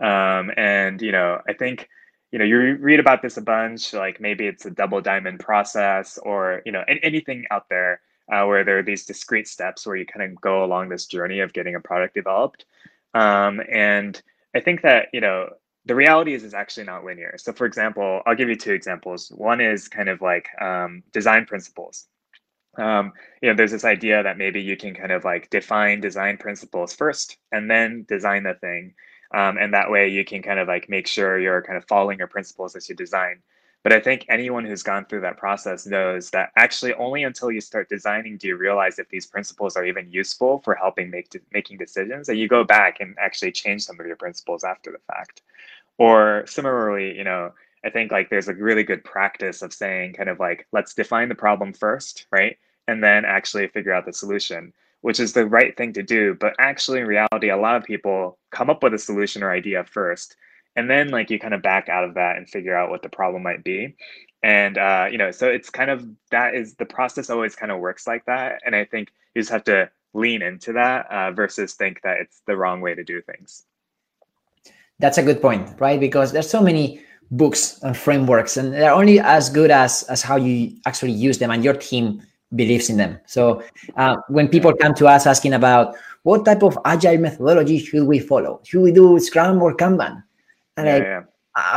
Um, 0.00 0.52
and 0.56 1.00
you 1.00 1.12
know, 1.12 1.40
I 1.48 1.54
think 1.54 1.88
you 2.30 2.38
know 2.38 2.44
you 2.44 2.76
read 2.76 3.00
about 3.00 3.22
this 3.22 3.36
a 3.36 3.42
bunch 3.42 3.94
like 3.94 4.20
maybe 4.20 4.46
it's 4.46 4.66
a 4.66 4.70
double 4.70 5.00
diamond 5.00 5.40
process 5.40 6.18
or 6.18 6.62
you 6.66 6.72
know 6.72 6.84
anything 7.02 7.46
out 7.50 7.68
there 7.70 8.00
uh, 8.32 8.44
where 8.44 8.64
there 8.64 8.78
are 8.78 8.82
these 8.82 9.06
discrete 9.06 9.48
steps 9.48 9.86
where 9.86 9.96
you 9.96 10.06
kind 10.06 10.30
of 10.30 10.40
go 10.40 10.64
along 10.64 10.88
this 10.88 11.06
journey 11.06 11.40
of 11.40 11.52
getting 11.52 11.74
a 11.74 11.80
product 11.80 12.14
developed. 12.14 12.64
Um, 13.14 13.60
and 13.70 14.20
i 14.54 14.60
think 14.60 14.82
that 14.82 15.08
you 15.12 15.20
know 15.20 15.48
the 15.84 15.94
reality 15.94 16.34
is 16.34 16.44
is 16.44 16.54
actually 16.54 16.84
not 16.84 17.04
linear. 17.04 17.34
So 17.38 17.52
for 17.52 17.66
example 17.66 18.22
i'll 18.26 18.34
give 18.34 18.48
you 18.48 18.56
two 18.56 18.72
examples. 18.72 19.30
One 19.30 19.60
is 19.60 19.88
kind 19.88 20.08
of 20.08 20.20
like 20.20 20.48
um, 20.60 21.02
design 21.12 21.46
principles. 21.46 22.06
Um, 22.76 23.12
you 23.42 23.48
know 23.48 23.56
there's 23.56 23.72
this 23.72 23.84
idea 23.84 24.22
that 24.22 24.38
maybe 24.38 24.60
you 24.60 24.76
can 24.76 24.94
kind 24.94 25.12
of 25.12 25.24
like 25.24 25.50
define 25.50 26.00
design 26.00 26.36
principles 26.36 26.94
first 26.94 27.38
and 27.52 27.70
then 27.70 28.04
design 28.08 28.42
the 28.44 28.54
thing. 28.54 28.94
Um, 29.34 29.58
and 29.58 29.74
that 29.74 29.90
way 29.90 30.08
you 30.08 30.24
can 30.24 30.42
kind 30.42 30.58
of 30.58 30.68
like 30.68 30.88
make 30.88 31.06
sure 31.06 31.38
you're 31.38 31.62
kind 31.62 31.76
of 31.76 31.84
following 31.86 32.18
your 32.18 32.28
principles 32.28 32.76
as 32.76 32.88
you 32.88 32.94
design. 32.94 33.42
But 33.88 33.96
I 33.96 34.00
think 34.00 34.26
anyone 34.28 34.66
who's 34.66 34.82
gone 34.82 35.06
through 35.06 35.22
that 35.22 35.38
process 35.38 35.86
knows 35.86 36.28
that 36.32 36.52
actually 36.56 36.92
only 36.92 37.22
until 37.22 37.50
you 37.50 37.62
start 37.62 37.88
designing 37.88 38.36
do 38.36 38.46
you 38.46 38.56
realize 38.58 38.98
if 38.98 39.08
these 39.08 39.24
principles 39.24 39.78
are 39.78 39.84
even 39.86 40.12
useful 40.12 40.58
for 40.58 40.74
helping 40.74 41.08
make 41.08 41.30
de- 41.30 41.40
making 41.54 41.78
decisions. 41.78 42.28
And 42.28 42.38
you 42.38 42.48
go 42.48 42.64
back 42.64 43.00
and 43.00 43.16
actually 43.18 43.50
change 43.50 43.84
some 43.84 43.98
of 43.98 44.04
your 44.04 44.16
principles 44.16 44.62
after 44.62 44.92
the 44.92 44.98
fact. 45.10 45.40
Or 45.96 46.44
similarly, 46.46 47.16
you 47.16 47.24
know, 47.24 47.54
I 47.82 47.88
think 47.88 48.12
like 48.12 48.28
there's 48.28 48.48
a 48.48 48.54
really 48.54 48.82
good 48.82 49.04
practice 49.04 49.62
of 49.62 49.72
saying 49.72 50.12
kind 50.12 50.28
of 50.28 50.38
like 50.38 50.66
let's 50.70 50.92
define 50.92 51.30
the 51.30 51.34
problem 51.34 51.72
first, 51.72 52.26
right? 52.30 52.58
And 52.88 53.02
then 53.02 53.24
actually 53.24 53.68
figure 53.68 53.94
out 53.94 54.04
the 54.04 54.12
solution 54.12 54.74
which 55.00 55.20
is 55.20 55.32
the 55.32 55.46
right 55.46 55.76
thing 55.76 55.92
to 55.92 56.02
do. 56.02 56.34
But 56.34 56.56
actually, 56.58 57.00
in 57.00 57.06
reality, 57.06 57.50
a 57.50 57.56
lot 57.56 57.76
of 57.76 57.84
people 57.84 58.36
come 58.50 58.68
up 58.68 58.82
with 58.82 58.94
a 58.94 58.98
solution 58.98 59.42
or 59.44 59.50
idea 59.52 59.84
first, 59.84 60.36
and 60.78 60.88
then 60.88 61.08
like 61.08 61.28
you 61.28 61.40
kind 61.40 61.54
of 61.54 61.60
back 61.60 61.88
out 61.88 62.04
of 62.04 62.14
that 62.14 62.36
and 62.36 62.48
figure 62.48 62.76
out 62.76 62.88
what 62.88 63.02
the 63.02 63.08
problem 63.08 63.42
might 63.42 63.64
be. 63.64 63.96
And 64.44 64.78
uh, 64.78 65.08
you 65.10 65.18
know, 65.18 65.32
so 65.32 65.48
it's 65.48 65.70
kind 65.70 65.90
of 65.90 66.06
that 66.30 66.54
is 66.54 66.76
the 66.76 66.86
process 66.86 67.30
always 67.30 67.56
kind 67.56 67.72
of 67.72 67.80
works 67.80 68.06
like 68.06 68.24
that. 68.26 68.60
And 68.64 68.76
I 68.76 68.84
think 68.84 69.10
you 69.34 69.42
just 69.42 69.50
have 69.50 69.64
to 69.64 69.90
lean 70.14 70.40
into 70.40 70.72
that 70.74 71.10
uh, 71.10 71.32
versus 71.32 71.74
think 71.74 72.00
that 72.02 72.18
it's 72.20 72.42
the 72.46 72.56
wrong 72.56 72.80
way 72.80 72.94
to 72.94 73.02
do 73.02 73.20
things. 73.20 73.64
That's 75.00 75.18
a 75.18 75.22
good 75.22 75.42
point, 75.42 75.68
right? 75.80 75.98
Because 75.98 76.30
there's 76.30 76.48
so 76.48 76.62
many 76.62 77.02
books 77.32 77.80
and 77.82 77.96
frameworks, 77.96 78.56
and 78.56 78.72
they're 78.72 78.94
only 78.94 79.18
as 79.18 79.50
good 79.50 79.72
as 79.72 80.04
as 80.04 80.22
how 80.22 80.36
you 80.36 80.78
actually 80.86 81.12
use 81.12 81.38
them 81.38 81.50
and 81.50 81.64
your 81.64 81.74
team 81.74 82.22
believes 82.54 82.88
in 82.88 82.98
them. 82.98 83.18
So 83.26 83.64
uh, 83.96 84.16
when 84.28 84.46
people 84.46 84.72
come 84.80 84.94
to 84.94 85.08
us 85.08 85.26
asking 85.26 85.54
about 85.54 85.96
what 86.22 86.44
type 86.44 86.62
of 86.62 86.78
agile 86.84 87.18
methodology 87.18 87.80
should 87.80 88.06
we 88.06 88.20
follow, 88.20 88.60
should 88.62 88.82
we 88.82 88.92
do 88.92 89.18
Scrum 89.18 89.60
or 89.60 89.74
Kanban? 89.74 90.22
And 90.78 90.86
yeah, 90.86 90.94
I, 90.94 90.98
yeah. 90.98 91.22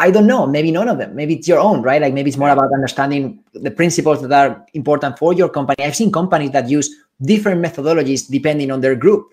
I 0.05 0.11
don't 0.11 0.27
know. 0.27 0.45
Maybe 0.45 0.71
none 0.71 0.87
of 0.87 0.97
them. 0.97 1.15
Maybe 1.15 1.35
it's 1.35 1.47
your 1.47 1.59
own, 1.59 1.81
right? 1.81 2.01
Like 2.01 2.13
maybe 2.13 2.29
it's 2.29 2.37
more 2.37 2.49
yeah. 2.49 2.53
about 2.53 2.71
understanding 2.73 3.43
the 3.53 3.71
principles 3.71 4.21
that 4.21 4.31
are 4.31 4.65
important 4.73 5.17
for 5.17 5.33
your 5.33 5.49
company. 5.49 5.83
I've 5.83 5.95
seen 5.95 6.11
companies 6.11 6.51
that 6.51 6.69
use 6.69 6.89
different 7.21 7.65
methodologies 7.65 8.29
depending 8.29 8.71
on 8.71 8.81
their 8.81 8.95
group. 8.95 9.29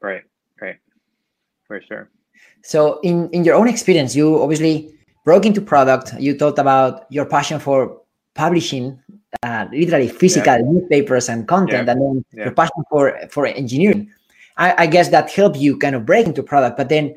Right. 0.00 0.22
Right. 0.60 0.76
For 1.66 1.80
sure. 1.82 2.08
So 2.62 3.00
in 3.02 3.28
in 3.30 3.44
your 3.44 3.56
own 3.56 3.68
experience, 3.68 4.14
you 4.14 4.40
obviously 4.40 4.94
broke 5.24 5.46
into 5.46 5.60
product. 5.60 6.14
You 6.18 6.38
talked 6.38 6.58
about 6.58 7.06
your 7.10 7.26
passion 7.26 7.58
for 7.58 8.00
publishing 8.34 8.98
uh, 9.42 9.66
literally 9.72 10.08
physical 10.08 10.54
yeah. 10.54 10.62
newspapers 10.62 11.28
and 11.28 11.46
content, 11.48 11.86
yeah. 11.86 11.92
and 11.92 12.00
then 12.00 12.24
your 12.32 12.52
passion 12.52 12.84
for 12.90 13.18
for 13.30 13.46
engineering. 13.46 14.10
I, 14.56 14.84
I 14.84 14.86
guess 14.86 15.10
that 15.10 15.30
helped 15.30 15.58
you 15.58 15.76
kind 15.76 15.94
of 15.94 16.06
break 16.06 16.26
into 16.26 16.42
product. 16.42 16.76
But 16.76 16.88
then, 16.88 17.14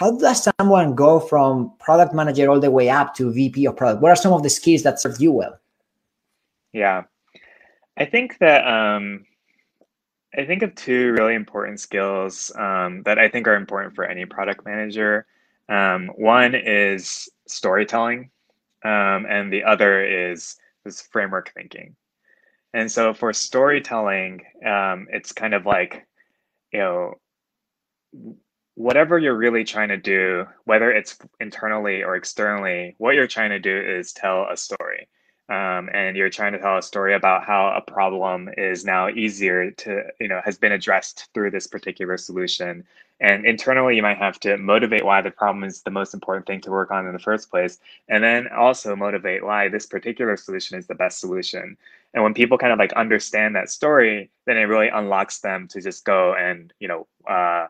how 0.00 0.16
does 0.16 0.48
someone 0.58 0.94
go 0.94 1.20
from 1.20 1.74
product 1.78 2.14
manager 2.14 2.48
all 2.48 2.58
the 2.58 2.70
way 2.70 2.88
up 2.88 3.14
to 3.14 3.30
VP 3.30 3.66
of 3.66 3.76
product? 3.76 4.00
What 4.00 4.10
are 4.10 4.16
some 4.16 4.32
of 4.32 4.42
the 4.42 4.48
skills 4.48 4.82
that 4.84 4.98
serve 4.98 5.20
you 5.20 5.30
well? 5.30 5.60
Yeah. 6.72 7.02
I 7.98 8.06
think 8.06 8.38
that 8.38 8.66
um, 8.66 9.26
I 10.34 10.46
think 10.46 10.62
of 10.62 10.74
two 10.74 11.12
really 11.12 11.34
important 11.34 11.80
skills 11.80 12.50
um, 12.56 13.02
that 13.02 13.18
I 13.18 13.28
think 13.28 13.46
are 13.46 13.56
important 13.56 13.94
for 13.94 14.06
any 14.06 14.24
product 14.24 14.64
manager. 14.64 15.26
Um, 15.68 16.08
one 16.16 16.54
is 16.54 17.28
storytelling, 17.46 18.30
um, 18.82 19.26
and 19.28 19.52
the 19.52 19.64
other 19.64 20.02
is 20.02 20.56
this 20.82 21.02
framework 21.02 21.52
thinking. 21.52 21.94
And 22.72 22.90
so 22.90 23.12
for 23.12 23.34
storytelling, 23.34 24.40
um, 24.64 25.08
it's 25.10 25.32
kind 25.32 25.52
of 25.52 25.66
like, 25.66 26.06
you 26.72 26.78
know, 26.78 27.14
whatever 28.74 29.18
you're 29.18 29.36
really 29.36 29.64
trying 29.64 29.88
to 29.88 29.96
do, 29.96 30.46
whether 30.64 30.90
it's 30.90 31.18
internally 31.40 32.02
or 32.02 32.16
externally, 32.16 32.94
what 32.98 33.14
you're 33.14 33.26
trying 33.26 33.50
to 33.50 33.58
do 33.58 33.78
is 33.78 34.12
tell 34.12 34.46
a 34.50 34.56
story. 34.56 35.08
Um, 35.48 35.90
and 35.92 36.16
you're 36.16 36.30
trying 36.30 36.52
to 36.52 36.60
tell 36.60 36.78
a 36.78 36.82
story 36.82 37.12
about 37.14 37.44
how 37.44 37.72
a 37.76 37.80
problem 37.80 38.48
is 38.56 38.84
now 38.84 39.08
easier 39.08 39.72
to 39.72 40.04
you 40.20 40.28
know 40.28 40.40
has 40.44 40.56
been 40.56 40.70
addressed 40.70 41.28
through 41.34 41.50
this 41.50 41.66
particular 41.66 42.16
solution. 42.16 42.84
And 43.18 43.44
internally 43.44 43.96
you 43.96 44.02
might 44.02 44.18
have 44.18 44.38
to 44.40 44.56
motivate 44.56 45.04
why 45.04 45.20
the 45.22 45.32
problem 45.32 45.64
is 45.64 45.82
the 45.82 45.90
most 45.90 46.14
important 46.14 46.46
thing 46.46 46.60
to 46.62 46.70
work 46.70 46.92
on 46.92 47.04
in 47.06 47.12
the 47.12 47.18
first 47.18 47.50
place 47.50 47.80
and 48.08 48.22
then 48.22 48.46
also 48.48 48.94
motivate 48.94 49.44
why 49.44 49.68
this 49.68 49.86
particular 49.86 50.36
solution 50.36 50.78
is 50.78 50.86
the 50.86 50.94
best 50.94 51.18
solution. 51.18 51.76
And 52.14 52.22
when 52.22 52.32
people 52.32 52.56
kind 52.56 52.72
of 52.72 52.78
like 52.78 52.92
understand 52.92 53.56
that 53.56 53.70
story 53.70 54.30
then 54.46 54.56
it 54.56 54.62
really 54.62 54.88
unlocks 54.88 55.40
them 55.40 55.66
to 55.68 55.80
just 55.80 56.04
go 56.04 56.32
and 56.34 56.72
you 56.78 56.86
know 56.86 57.08
uh, 57.28 57.66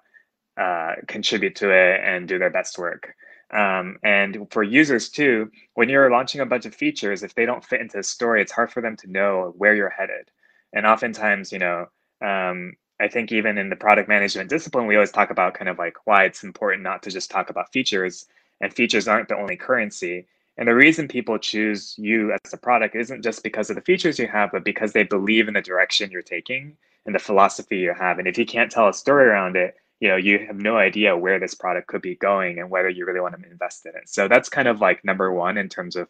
uh, 0.61 0.95
contribute 1.09 1.57
to 1.57 1.71
it 1.71 2.01
and 2.05 2.29
do 2.29 2.39
their 2.39 2.51
best 2.51 2.79
work 2.79 3.15
um, 3.53 3.99
and 4.03 4.47
for 4.51 4.63
users 4.63 5.09
too, 5.09 5.51
when 5.75 5.89
you're 5.89 6.11
launching 6.11 6.41
a 6.41 6.47
bunch 6.47 6.67
of 6.67 6.75
features, 6.75 7.23
if 7.23 7.35
they 7.35 7.47
don't 7.47 7.65
fit 7.65 7.81
into 7.81 7.99
a 7.99 8.03
story, 8.03 8.43
it's 8.43 8.53
hard 8.53 8.73
for 8.73 8.81
them 8.81 8.97
to 8.99 9.11
know 9.11 9.55
where 9.57 9.75
you're 9.75 9.91
headed. 9.91 10.31
And 10.73 10.87
oftentimes, 10.87 11.51
you 11.51 11.59
know, 11.59 11.87
um, 12.23 12.75
I 13.01 13.09
think 13.09 13.33
even 13.33 13.59
in 13.59 13.71
the 13.71 13.77
product 13.77 14.09
management 14.09 14.51
discipline, 14.51 14.87
we 14.87 14.95
always 14.95 15.11
talk 15.11 15.31
about 15.31 15.55
kind 15.55 15.69
of 15.69 15.79
like 15.79 15.97
why 16.05 16.25
it's 16.25 16.45
important 16.45 16.83
not 16.83 17.03
to 17.05 17.11
just 17.11 17.31
talk 17.31 17.51
about 17.51 17.73
features, 17.73 18.27
and 18.61 18.73
features 18.73 19.09
aren't 19.09 19.29
the 19.29 19.37
only 19.37 19.57
currency. 19.57 20.27
And 20.59 20.69
the 20.69 20.75
reason 20.75 21.09
people 21.09 21.39
choose 21.39 21.95
you 21.97 22.33
as 22.33 22.53
a 22.53 22.59
product 22.59 22.95
isn't 22.95 23.23
just 23.23 23.43
because 23.43 23.71
of 23.71 23.77
the 23.77 23.83
features 23.83 24.19
you 24.19 24.29
have, 24.29 24.51
but 24.53 24.65
because 24.65 24.93
they 24.93 25.05
believe 25.05 25.49
in 25.49 25.55
the 25.55 25.63
direction 25.63 26.11
you're 26.11 26.23
taking 26.23 26.77
and 27.07 27.15
the 27.15 27.19
philosophy 27.19 27.79
you 27.79 27.95
have. 27.99 28.19
And 28.19 28.29
if 28.29 28.37
you 28.37 28.45
can't 28.45 28.71
tell 28.71 28.89
a 28.89 28.93
story 28.93 29.25
around 29.25 29.57
it, 29.57 29.77
you 30.01 30.09
know 30.09 30.17
you 30.17 30.47
have 30.47 30.57
no 30.57 30.77
idea 30.77 31.17
where 31.17 31.39
this 31.39 31.55
product 31.55 31.87
could 31.87 32.03
be 32.03 32.17
going 32.17 32.59
and 32.59 32.71
whether 32.71 32.89
you 32.89 33.07
really 33.07 33.21
want 33.21 33.41
to 33.41 33.51
invest 33.51 33.87
in 33.87 33.93
it. 33.95 34.09
So 34.09 34.29
that's 34.29 34.49
kind 34.49 34.67
of 34.67 34.81
like 34.81 35.05
number 35.05 35.33
one 35.33 35.59
in 35.59 35.69
terms 35.69 35.95
of 35.95 36.09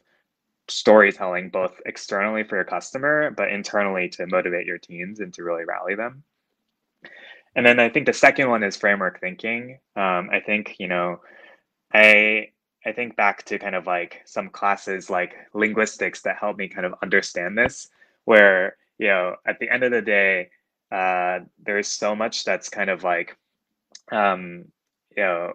storytelling 0.68 1.50
both 1.50 1.80
externally 1.85 2.44
for 2.44 2.54
your 2.54 2.64
customer 2.64 3.32
but 3.37 3.50
internally 3.50 4.09
to 4.09 4.26
motivate 4.28 4.66
your 4.66 4.78
teams 4.78 5.18
and 5.18 5.35
to 5.35 5.42
really 5.42 5.64
rally 5.64 5.97
them. 5.97 6.23
And 7.56 7.66
then 7.66 7.80
i 7.80 7.88
think 7.88 8.06
the 8.06 8.12
second 8.12 8.49
one 8.49 8.62
is 8.62 8.76
framework 8.76 9.20
thinking. 9.20 9.78
Um, 9.97 10.30
i 10.32 10.40
think 10.44 10.76
you 10.78 10.87
know 10.87 11.20
i 11.92 12.50
i 12.87 12.92
think 12.92 13.16
back 13.16 13.44
to 13.47 13.59
kind 13.59 13.75
of 13.75 13.87
like 13.87 14.20
some 14.25 14.49
classes 14.50 15.11
like 15.11 15.35
linguistics 15.52 16.23
that 16.23 16.37
help 16.38 16.56
me 16.56 16.68
kind 16.68 16.87
of 16.87 16.94
understand 17.02 17.59
this 17.59 17.88
where 18.25 18.76
you 18.99 19.09
know 19.09 19.35
at 19.47 19.59
the 19.59 19.68
end 19.68 19.82
of 19.82 19.90
the 19.90 20.02
day 20.02 20.50
uh, 20.92 21.38
there's 21.64 21.87
so 21.87 22.16
much 22.16 22.44
that's 22.44 22.68
kind 22.68 22.90
of 22.90 23.04
like 23.04 23.37
um, 24.10 24.64
you 25.16 25.22
know, 25.22 25.52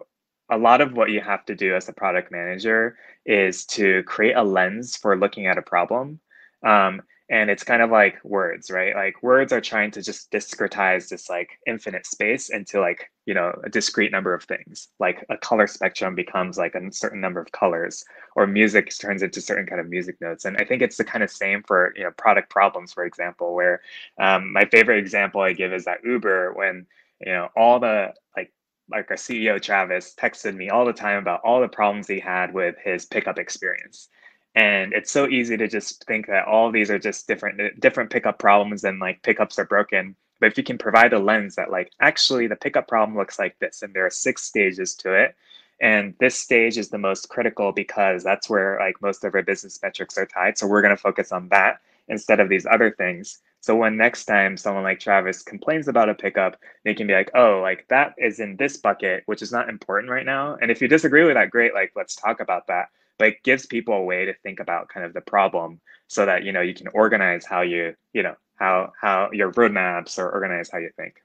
a 0.50 0.58
lot 0.58 0.80
of 0.80 0.92
what 0.92 1.10
you 1.10 1.20
have 1.20 1.44
to 1.46 1.54
do 1.54 1.74
as 1.74 1.88
a 1.88 1.92
product 1.92 2.30
manager 2.30 2.96
is 3.24 3.66
to 3.66 4.02
create 4.04 4.36
a 4.36 4.42
lens 4.42 4.96
for 4.96 5.16
looking 5.16 5.46
at 5.46 5.58
a 5.58 5.62
problem. 5.62 6.20
Um, 6.64 7.02
and 7.28 7.50
it's 7.50 7.64
kind 7.64 7.82
of 7.82 7.90
like 7.90 8.22
words, 8.22 8.70
right? 8.70 8.94
Like 8.94 9.20
words 9.20 9.52
are 9.52 9.60
trying 9.60 9.90
to 9.92 10.02
just 10.02 10.30
discretize 10.30 11.08
this 11.08 11.28
like 11.28 11.58
infinite 11.66 12.06
space 12.06 12.50
into 12.50 12.80
like, 12.80 13.10
you 13.24 13.34
know, 13.34 13.52
a 13.64 13.68
discrete 13.68 14.12
number 14.12 14.32
of 14.32 14.44
things. 14.44 14.88
Like 15.00 15.26
a 15.28 15.36
color 15.36 15.66
spectrum 15.66 16.14
becomes 16.14 16.56
like 16.56 16.76
a 16.76 16.92
certain 16.92 17.20
number 17.20 17.40
of 17.40 17.50
colors, 17.50 18.04
or 18.36 18.46
music 18.46 18.96
turns 18.96 19.24
into 19.24 19.40
certain 19.40 19.66
kind 19.66 19.80
of 19.80 19.88
music 19.88 20.20
notes. 20.20 20.44
And 20.44 20.56
I 20.58 20.64
think 20.64 20.82
it's 20.82 20.98
the 20.98 21.04
kind 21.04 21.24
of 21.24 21.30
same 21.30 21.64
for, 21.64 21.92
you 21.96 22.04
know, 22.04 22.12
product 22.12 22.48
problems, 22.48 22.92
for 22.92 23.04
example, 23.04 23.54
where 23.54 23.80
um, 24.20 24.52
my 24.52 24.64
favorite 24.64 24.98
example 24.98 25.40
I 25.40 25.52
give 25.52 25.72
is 25.72 25.84
that 25.86 26.04
Uber, 26.04 26.52
when 26.52 26.86
you 27.20 27.32
know 27.32 27.48
all 27.56 27.80
the 27.80 28.12
like 28.36 28.52
like 28.90 29.10
our 29.10 29.16
ceo 29.16 29.60
travis 29.60 30.14
texted 30.18 30.54
me 30.54 30.70
all 30.70 30.84
the 30.84 30.92
time 30.92 31.18
about 31.18 31.40
all 31.44 31.60
the 31.60 31.68
problems 31.68 32.06
he 32.06 32.20
had 32.20 32.52
with 32.52 32.76
his 32.82 33.06
pickup 33.06 33.38
experience. 33.38 34.08
And 34.54 34.94
it's 34.94 35.10
so 35.10 35.28
easy 35.28 35.58
to 35.58 35.68
just 35.68 36.06
think 36.06 36.28
that 36.28 36.46
all 36.46 36.72
these 36.72 36.90
are 36.90 36.98
just 36.98 37.26
different 37.28 37.80
different 37.80 38.10
pickup 38.10 38.38
problems 38.38 38.84
and 38.84 38.98
like 38.98 39.22
pickups 39.22 39.58
are 39.58 39.66
broken. 39.66 40.16
But 40.40 40.52
if 40.52 40.58
you 40.58 40.64
can 40.64 40.78
provide 40.78 41.12
a 41.12 41.18
lens 41.18 41.56
that 41.56 41.70
like 41.70 41.90
actually 42.00 42.46
the 42.46 42.56
pickup 42.56 42.88
problem 42.88 43.16
looks 43.18 43.38
like 43.38 43.58
this 43.58 43.82
and 43.82 43.92
there 43.94 44.06
are 44.06 44.10
six 44.10 44.42
stages 44.44 44.94
to 44.96 45.12
it 45.12 45.34
and 45.80 46.14
this 46.20 46.38
stage 46.38 46.78
is 46.78 46.88
the 46.88 46.98
most 46.98 47.28
critical 47.28 47.72
because 47.72 48.22
that's 48.24 48.48
where 48.48 48.78
like 48.80 49.00
most 49.02 49.24
of 49.24 49.34
our 49.34 49.42
business 49.42 49.78
metrics 49.82 50.16
are 50.16 50.26
tied. 50.26 50.56
So 50.56 50.66
we're 50.66 50.82
going 50.82 50.96
to 50.96 51.02
focus 51.02 51.32
on 51.32 51.48
that 51.48 51.80
instead 52.08 52.40
of 52.40 52.48
these 52.48 52.66
other 52.66 52.90
things 52.90 53.40
so 53.66 53.74
when 53.74 53.96
next 53.96 54.26
time 54.26 54.56
someone 54.56 54.84
like 54.84 55.00
Travis 55.00 55.42
complains 55.42 55.88
about 55.88 56.08
a 56.08 56.14
pickup, 56.14 56.56
they 56.84 56.94
can 56.94 57.08
be 57.08 57.14
like, 57.14 57.32
oh, 57.34 57.58
like 57.60 57.84
that 57.88 58.14
is 58.16 58.38
in 58.38 58.54
this 58.54 58.76
bucket, 58.76 59.24
which 59.26 59.42
is 59.42 59.50
not 59.50 59.68
important 59.68 60.08
right 60.08 60.24
now. 60.24 60.56
And 60.62 60.70
if 60.70 60.80
you 60.80 60.86
disagree 60.86 61.24
with 61.24 61.34
that, 61.34 61.50
great, 61.50 61.74
like 61.74 61.90
let's 61.96 62.14
talk 62.14 62.38
about 62.38 62.68
that. 62.68 62.90
But 63.18 63.28
it 63.28 63.42
gives 63.42 63.66
people 63.66 63.94
a 63.94 64.04
way 64.04 64.24
to 64.24 64.34
think 64.34 64.60
about 64.60 64.88
kind 64.88 65.04
of 65.04 65.14
the 65.14 65.20
problem 65.20 65.80
so 66.06 66.24
that 66.24 66.44
you 66.44 66.52
know 66.52 66.60
you 66.60 66.74
can 66.74 66.86
organize 66.94 67.44
how 67.44 67.62
you, 67.62 67.96
you 68.12 68.22
know, 68.22 68.36
how 68.54 68.92
how 69.00 69.30
your 69.32 69.50
roadmaps 69.50 70.16
or 70.16 70.30
organize 70.30 70.70
how 70.70 70.78
you 70.78 70.90
think. 70.96 71.20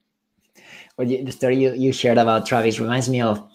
Well, 0.97 1.07
the 1.07 1.31
story 1.31 1.57
you, 1.57 1.73
you 1.73 1.93
shared 1.93 2.17
about 2.17 2.47
Travis 2.47 2.79
reminds 2.79 3.07
me 3.07 3.21
of 3.21 3.47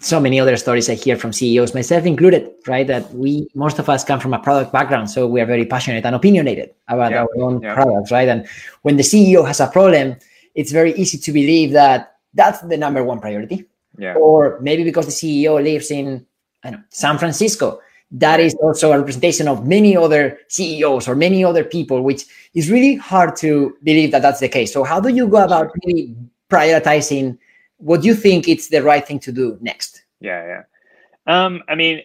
so 0.00 0.20
many 0.20 0.38
other 0.38 0.56
stories 0.56 0.90
I 0.90 0.94
hear 0.94 1.16
from 1.16 1.32
CEOs, 1.32 1.74
myself 1.74 2.04
included, 2.04 2.50
right? 2.66 2.86
That 2.86 3.12
we, 3.14 3.48
most 3.54 3.78
of 3.78 3.88
us 3.88 4.04
come 4.04 4.20
from 4.20 4.34
a 4.34 4.38
product 4.38 4.72
background. 4.72 5.10
So 5.10 5.26
we 5.26 5.40
are 5.40 5.46
very 5.46 5.64
passionate 5.64 6.04
and 6.04 6.14
opinionated 6.14 6.74
about 6.88 7.12
yeah. 7.12 7.22
our 7.22 7.28
own 7.38 7.62
yeah. 7.62 7.74
products, 7.74 8.10
right? 8.10 8.28
And 8.28 8.46
when 8.82 8.96
the 8.96 9.02
CEO 9.02 9.46
has 9.46 9.60
a 9.60 9.66
problem, 9.68 10.16
it's 10.54 10.72
very 10.72 10.92
easy 10.94 11.16
to 11.18 11.32
believe 11.32 11.72
that 11.72 12.16
that's 12.34 12.60
the 12.60 12.76
number 12.76 13.02
one 13.02 13.20
priority. 13.20 13.64
Yeah. 13.98 14.14
Or 14.14 14.58
maybe 14.60 14.84
because 14.84 15.06
the 15.06 15.12
CEO 15.12 15.62
lives 15.62 15.90
in 15.90 16.26
I 16.64 16.70
know, 16.70 16.82
San 16.90 17.18
Francisco, 17.18 17.80
that 18.12 18.40
is 18.40 18.54
also 18.56 18.92
a 18.92 18.98
representation 18.98 19.48
of 19.48 19.66
many 19.66 19.96
other 19.96 20.38
CEOs 20.48 21.08
or 21.08 21.14
many 21.14 21.44
other 21.44 21.64
people, 21.64 22.02
which 22.02 22.24
is 22.54 22.70
really 22.70 22.94
hard 22.94 23.36
to 23.36 23.76
believe 23.82 24.12
that 24.12 24.22
that's 24.22 24.40
the 24.40 24.48
case. 24.48 24.72
So 24.72 24.84
how 24.84 25.00
do 25.00 25.08
you 25.08 25.26
go 25.26 25.42
about 25.42 25.70
really 25.84 26.14
prioritizing 26.50 27.38
what 27.82 28.02
do 28.02 28.06
you 28.06 28.14
think 28.14 28.48
it's 28.48 28.68
the 28.68 28.82
right 28.82 29.06
thing 29.06 29.18
to 29.20 29.32
do 29.32 29.58
next? 29.60 30.04
Yeah, 30.20 30.62
yeah. 31.26 31.44
Um, 31.44 31.62
I 31.68 31.74
mean, 31.74 32.02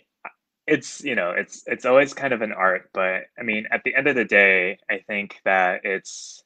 it's 0.65 1.03
you 1.03 1.15
know, 1.15 1.31
it's 1.31 1.63
it's 1.67 1.85
always 1.85 2.13
kind 2.13 2.33
of 2.33 2.41
an 2.41 2.51
art, 2.51 2.89
but 2.93 3.25
I 3.39 3.43
mean, 3.43 3.67
at 3.71 3.83
the 3.83 3.95
end 3.95 4.07
of 4.07 4.15
the 4.15 4.25
day, 4.25 4.79
I 4.89 4.99
think 5.07 5.39
that 5.45 5.81
it's 5.83 6.43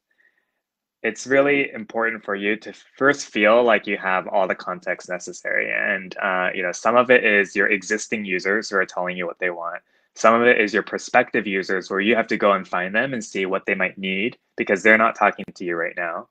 it's 1.03 1.25
really 1.25 1.71
important 1.71 2.23
for 2.23 2.35
you 2.35 2.55
to 2.55 2.73
first 2.97 3.27
feel 3.27 3.63
like 3.63 3.87
you 3.87 3.97
have 3.97 4.27
all 4.27 4.47
the 4.47 4.55
context 4.55 5.09
necessary 5.09 5.71
and 5.71 6.15
uh, 6.21 6.49
you 6.53 6.61
know 6.61 6.71
some 6.71 6.95
of 6.95 7.09
it 7.09 7.23
is 7.23 7.55
your 7.55 7.67
existing 7.69 8.23
users 8.25 8.69
who 8.69 8.77
are 8.77 8.85
telling 8.85 9.17
you 9.17 9.25
what 9.25 9.39
they 9.39 9.49
want 9.49 9.81
some 10.13 10.35
of 10.39 10.45
it 10.45 10.59
is 10.59 10.73
your 10.73 10.83
prospective 10.83 11.47
users 11.47 11.89
where 11.89 12.01
you 12.01 12.15
have 12.15 12.27
to 12.27 12.37
go 12.37 12.51
and 12.51 12.67
find 12.67 12.93
them 12.93 13.13
and 13.13 13.23
see 13.23 13.45
what 13.45 13.65
they 13.65 13.73
might 13.73 13.97
need 13.97 14.37
because 14.57 14.83
they're 14.83 14.97
not 14.97 15.15
talking 15.15 15.45
to 15.55 15.65
you 15.65 15.75
right 15.75 15.95
now 15.97 16.27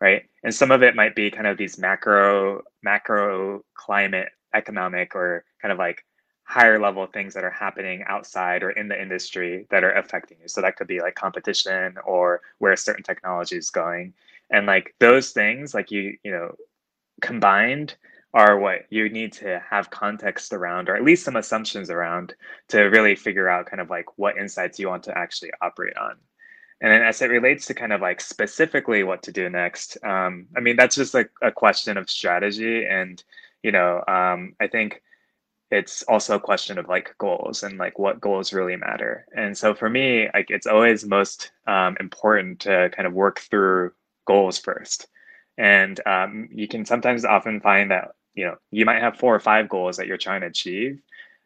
right? 0.00 0.22
And 0.42 0.54
some 0.54 0.70
of 0.70 0.82
it 0.82 0.96
might 0.96 1.14
be 1.14 1.30
kind 1.30 1.46
of 1.46 1.58
these 1.58 1.78
macro 1.78 2.62
macro 2.82 3.64
climate 3.74 4.28
economic 4.54 5.14
or 5.14 5.44
kind 5.60 5.72
of 5.72 5.78
like 5.78 6.04
higher 6.44 6.80
level 6.80 7.06
things 7.06 7.34
that 7.34 7.44
are 7.44 7.50
happening 7.50 8.02
outside 8.08 8.64
or 8.64 8.70
in 8.70 8.88
the 8.88 9.00
industry 9.00 9.66
that 9.70 9.84
are 9.84 9.92
affecting 9.92 10.36
you. 10.40 10.48
So 10.48 10.60
that 10.60 10.76
could 10.76 10.88
be 10.88 11.00
like 11.00 11.14
competition 11.14 11.96
or 12.04 12.40
where 12.58 12.72
a 12.72 12.76
certain 12.76 13.04
technology 13.04 13.56
is 13.56 13.70
going. 13.70 14.14
And 14.50 14.66
like 14.66 14.94
those 14.98 15.30
things, 15.30 15.74
like 15.74 15.92
you, 15.92 16.16
you 16.24 16.32
know, 16.32 16.56
combined 17.20 17.94
are 18.34 18.58
what 18.58 18.86
you 18.90 19.08
need 19.08 19.32
to 19.34 19.62
have 19.68 19.90
context 19.90 20.52
around 20.52 20.88
or 20.88 20.96
at 20.96 21.04
least 21.04 21.24
some 21.24 21.36
assumptions 21.36 21.90
around 21.90 22.34
to 22.68 22.80
really 22.82 23.14
figure 23.14 23.48
out 23.48 23.66
kind 23.66 23.80
of 23.80 23.90
like 23.90 24.18
what 24.18 24.36
insights 24.36 24.78
you 24.78 24.88
want 24.88 25.04
to 25.04 25.16
actually 25.16 25.50
operate 25.62 25.96
on. 25.96 26.16
And 26.80 26.90
then 26.90 27.02
as 27.02 27.20
it 27.20 27.30
relates 27.30 27.66
to 27.66 27.74
kind 27.74 27.92
of 27.92 28.00
like 28.00 28.20
specifically 28.20 29.02
what 29.02 29.22
to 29.24 29.32
do 29.32 29.50
next, 29.50 29.98
um, 30.02 30.46
I 30.56 30.60
mean, 30.60 30.76
that's 30.76 30.96
just 30.96 31.12
like 31.12 31.30
a 31.42 31.52
question 31.52 31.98
of 31.98 32.08
strategy. 32.08 32.86
And, 32.86 33.22
you 33.62 33.70
know, 33.70 34.02
um, 34.08 34.54
I 34.60 34.66
think 34.66 35.02
it's 35.70 36.02
also 36.04 36.36
a 36.36 36.40
question 36.40 36.78
of 36.78 36.88
like 36.88 37.14
goals 37.18 37.62
and 37.62 37.78
like 37.78 37.98
what 37.98 38.20
goals 38.20 38.52
really 38.52 38.76
matter. 38.76 39.26
And 39.36 39.56
so 39.56 39.74
for 39.74 39.90
me, 39.90 40.28
like 40.32 40.50
it's 40.50 40.66
always 40.66 41.06
most 41.06 41.52
um, 41.66 41.96
important 42.00 42.60
to 42.60 42.90
kind 42.96 43.06
of 43.06 43.12
work 43.12 43.40
through 43.40 43.92
goals 44.26 44.58
first. 44.58 45.06
And 45.58 46.00
um, 46.06 46.48
you 46.50 46.66
can 46.66 46.86
sometimes 46.86 47.26
often 47.26 47.60
find 47.60 47.90
that, 47.90 48.12
you 48.34 48.46
know, 48.46 48.56
you 48.70 48.86
might 48.86 49.02
have 49.02 49.18
four 49.18 49.34
or 49.34 49.40
five 49.40 49.68
goals 49.68 49.98
that 49.98 50.06
you're 50.06 50.16
trying 50.16 50.40
to 50.40 50.46
achieve. 50.46 51.02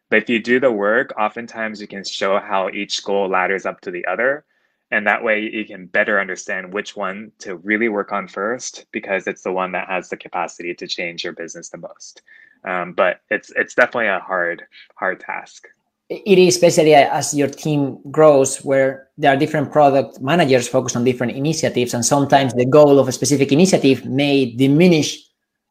But 0.09 0.23
if 0.23 0.29
you 0.29 0.41
do 0.41 0.61
the 0.61 0.71
work, 0.71 1.13
oftentimes 1.19 1.81
you 1.81 1.87
can 1.87 2.05
show 2.05 2.39
how 2.39 2.69
each 2.69 3.03
goal 3.03 3.27
ladders 3.27 3.65
up 3.65 3.81
to 3.81 3.91
the 3.91 4.05
other 4.05 4.45
and 4.91 5.07
that 5.07 5.23
way 5.23 5.41
you 5.41 5.65
can 5.65 5.87
better 5.87 6.19
understand 6.19 6.73
which 6.73 6.95
one 6.95 7.31
to 7.39 7.57
really 7.57 7.89
work 7.89 8.11
on 8.11 8.27
first 8.27 8.85
because 8.91 9.27
it's 9.27 9.41
the 9.41 9.51
one 9.51 9.71
that 9.71 9.87
has 9.89 10.09
the 10.09 10.17
capacity 10.17 10.73
to 10.75 10.87
change 10.87 11.23
your 11.23 11.33
business 11.33 11.69
the 11.69 11.77
most. 11.77 12.21
Um, 12.63 12.93
but 12.93 13.21
it's 13.29 13.51
it's 13.55 13.75
definitely 13.75 14.07
a 14.07 14.19
hard 14.19 14.63
hard 14.95 15.19
task. 15.19 15.67
It 16.09 16.37
is 16.37 16.55
especially 16.55 16.93
as 16.93 17.33
your 17.33 17.47
team 17.47 17.99
grows 18.11 18.57
where 18.57 19.09
there 19.17 19.33
are 19.33 19.37
different 19.37 19.71
product 19.71 20.21
managers 20.21 20.67
focused 20.67 20.95
on 20.95 21.03
different 21.03 21.33
initiatives 21.33 21.95
and 21.95 22.05
sometimes 22.05 22.53
the 22.53 22.65
goal 22.65 22.99
of 22.99 23.07
a 23.07 23.11
specific 23.11 23.51
initiative 23.51 24.05
may 24.05 24.51
diminish 24.51 25.17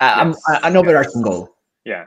uh, 0.00 0.32
yes. 0.32 0.60
an 0.64 0.76
overarching 0.76 1.20
yes. 1.20 1.24
goal 1.24 1.54
yeah. 1.84 2.06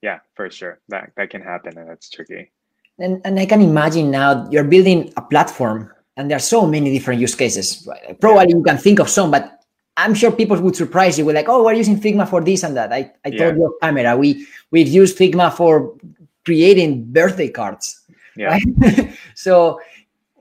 Yeah 0.00 0.20
for 0.34 0.50
sure. 0.50 0.80
That 0.88 1.12
that 1.16 1.28
can 1.28 1.42
happen 1.42 1.76
and 1.76 1.88
that's 1.88 2.08
tricky. 2.08 2.50
And, 2.98 3.20
and 3.24 3.40
i 3.40 3.46
can 3.46 3.62
imagine 3.62 4.10
now 4.10 4.46
you're 4.50 4.64
building 4.64 5.10
a 5.16 5.22
platform 5.22 5.90
and 6.20 6.30
there 6.30 6.36
are 6.36 6.40
so 6.54 6.66
many 6.66 6.92
different 6.92 7.20
use 7.20 7.34
cases 7.34 7.88
probably 8.20 8.52
you 8.54 8.62
can 8.62 8.78
think 8.78 9.00
of 9.00 9.08
some 9.08 9.30
but 9.30 9.64
i'm 9.96 10.14
sure 10.14 10.30
people 10.30 10.60
would 10.60 10.76
surprise 10.76 11.18
you 11.18 11.24
with 11.24 11.34
like 11.34 11.48
oh 11.48 11.64
we're 11.64 11.72
using 11.72 11.98
figma 11.98 12.28
for 12.28 12.40
this 12.42 12.62
and 12.62 12.76
that 12.76 12.92
i, 12.92 13.10
I 13.24 13.28
yeah. 13.28 13.38
told 13.38 13.56
you 13.56 13.78
camera 13.82 14.16
we 14.16 14.46
we've 14.70 14.88
used 14.88 15.18
figma 15.18 15.52
for 15.52 15.96
creating 16.44 17.04
birthday 17.12 17.48
cards. 17.48 18.00
Yeah. 18.36 18.58
Right? 18.58 19.16
so 19.34 19.80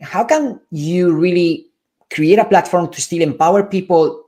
how 0.01 0.23
can 0.23 0.59
you 0.71 1.13
really 1.13 1.67
create 2.13 2.39
a 2.39 2.45
platform 2.45 2.89
to 2.89 3.01
still 3.01 3.21
empower 3.21 3.63
people, 3.63 4.25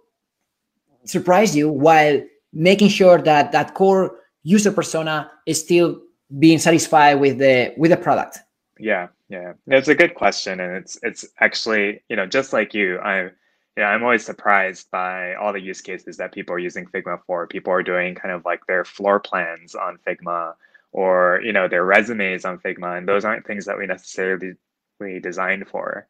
surprise 1.06 1.56
you 1.56 1.72
while 1.72 2.22
making 2.54 2.90
sure 2.90 3.22
that 3.22 3.52
that 3.52 3.74
core 3.74 4.16
user 4.44 4.72
persona 4.72 5.32
is 5.46 5.60
still 5.60 6.00
being 6.40 6.60
satisfied 6.60 7.16
with 7.16 7.38
the 7.38 7.74
with 7.78 7.92
the 7.92 7.98
product? 7.98 8.40
Yeah, 8.80 9.08
yeah, 9.32 9.54
it's 9.68 9.88
a 9.88 9.96
good 9.96 10.14
question, 10.14 10.60
and 10.60 10.76
it's 10.76 10.98
it's 11.04 11.26
actually 11.40 12.02
you 12.10 12.18
know 12.18 12.26
just 12.26 12.52
like 12.52 12.74
you, 12.74 13.00
I 13.00 13.30
yeah, 13.78 13.88
I'm 13.88 14.04
always 14.04 14.26
surprised 14.26 14.92
by 14.92 15.36
all 15.36 15.54
the 15.54 15.62
use 15.62 15.80
cases 15.80 16.18
that 16.18 16.34
people 16.34 16.54
are 16.54 16.60
using 16.60 16.86
Figma 16.86 17.22
for. 17.26 17.48
People 17.48 17.72
are 17.72 17.82
doing 17.82 18.14
kind 18.14 18.34
of 18.34 18.44
like 18.44 18.66
their 18.68 18.84
floor 18.84 19.22
plans 19.22 19.74
on 19.74 19.98
Figma 20.06 20.56
or 20.92 21.40
you 21.46 21.54
know 21.54 21.70
their 21.70 21.86
resumes 21.86 22.44
on 22.44 22.60
Figma, 22.60 22.98
and 22.98 23.08
those 23.08 23.24
aren't 23.24 23.48
things 23.48 23.66
that 23.66 23.78
we 23.78 23.86
necessarily 23.86 24.56
we 25.00 25.20
designed 25.20 25.66
for. 25.70 26.08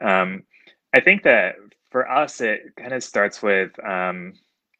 Um, 0.00 0.44
I 0.94 1.00
think 1.00 1.24
that 1.24 1.56
for 1.90 2.10
us, 2.10 2.40
it 2.40 2.74
kind 2.76 2.94
of 2.94 3.04
starts 3.04 3.42
with 3.42 3.72
um, 3.84 4.32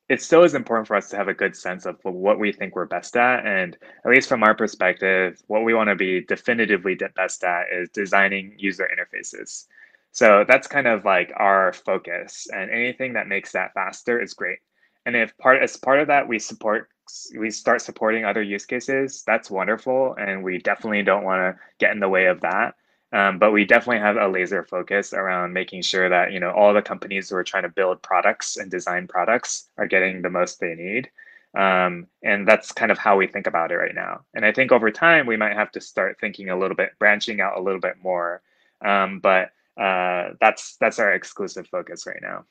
it 0.08 0.20
still 0.20 0.42
is 0.42 0.54
important 0.54 0.86
for 0.86 0.96
us 0.96 1.08
to 1.10 1.16
have 1.16 1.28
a 1.28 1.34
good 1.34 1.56
sense 1.56 1.86
of 1.86 1.98
what 2.02 2.38
we 2.38 2.52
think 2.52 2.74
we're 2.74 2.86
best 2.86 3.16
at, 3.16 3.46
and 3.46 3.76
at 4.04 4.10
least 4.10 4.28
from 4.28 4.42
our 4.42 4.54
perspective, 4.54 5.40
what 5.46 5.64
we 5.64 5.74
want 5.74 5.88
to 5.88 5.94
be 5.96 6.20
definitively 6.22 6.98
best 7.16 7.44
at 7.44 7.66
is 7.72 7.88
designing 7.90 8.54
user 8.58 8.88
interfaces. 8.94 9.66
So 10.10 10.44
that's 10.46 10.66
kind 10.66 10.86
of 10.86 11.04
like 11.04 11.32
our 11.36 11.72
focus, 11.72 12.46
and 12.52 12.70
anything 12.70 13.14
that 13.14 13.28
makes 13.28 13.52
that 13.52 13.72
faster 13.74 14.20
is 14.20 14.34
great. 14.34 14.58
And 15.06 15.16
if 15.16 15.36
part 15.38 15.62
as 15.62 15.76
part 15.76 16.00
of 16.00 16.08
that, 16.08 16.28
we 16.28 16.38
support 16.38 16.88
we 17.36 17.50
start 17.50 17.82
supporting 17.82 18.24
other 18.24 18.42
use 18.42 18.66
cases, 18.66 19.22
that's 19.26 19.50
wonderful. 19.50 20.14
And 20.18 20.42
we 20.42 20.58
definitely 20.58 21.02
don't 21.02 21.24
want 21.24 21.40
to 21.40 21.60
get 21.78 21.92
in 21.92 22.00
the 22.00 22.08
way 22.08 22.26
of 22.26 22.40
that. 22.42 22.74
Um, 23.12 23.38
but 23.38 23.52
we 23.52 23.64
definitely 23.66 24.00
have 24.00 24.16
a 24.16 24.28
laser 24.28 24.64
focus 24.64 25.12
around 25.12 25.52
making 25.52 25.82
sure 25.82 26.08
that 26.08 26.32
you 26.32 26.40
know 26.40 26.50
all 26.50 26.72
the 26.72 26.80
companies 26.80 27.28
who 27.28 27.36
are 27.36 27.44
trying 27.44 27.64
to 27.64 27.68
build 27.68 28.02
products 28.02 28.56
and 28.56 28.70
design 28.70 29.06
products 29.06 29.68
are 29.76 29.86
getting 29.86 30.22
the 30.22 30.30
most 30.30 30.60
they 30.60 30.74
need. 30.74 31.10
Um, 31.54 32.06
and 32.22 32.48
that's 32.48 32.72
kind 32.72 32.90
of 32.90 32.96
how 32.96 33.16
we 33.16 33.26
think 33.26 33.46
about 33.46 33.70
it 33.70 33.76
right 33.76 33.94
now. 33.94 34.22
And 34.34 34.46
I 34.46 34.52
think 34.52 34.72
over 34.72 34.90
time 34.90 35.26
we 35.26 35.36
might 35.36 35.54
have 35.54 35.70
to 35.72 35.80
start 35.82 36.18
thinking 36.18 36.48
a 36.48 36.58
little 36.58 36.74
bit, 36.74 36.98
branching 36.98 37.42
out 37.42 37.58
a 37.58 37.60
little 37.60 37.80
bit 37.80 37.96
more. 38.02 38.40
Um, 38.82 39.20
but 39.20 39.50
uh, 39.78 40.30
that's 40.40 40.76
that's 40.76 40.98
our 40.98 41.12
exclusive 41.12 41.66
focus 41.68 42.06
right 42.06 42.22
now. 42.22 42.44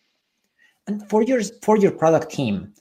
And 0.88 1.10
for 1.10 1.24
your 1.24 1.42
for 1.64 1.78
your 1.78 1.92
product 1.92 2.32
team, 2.32 2.74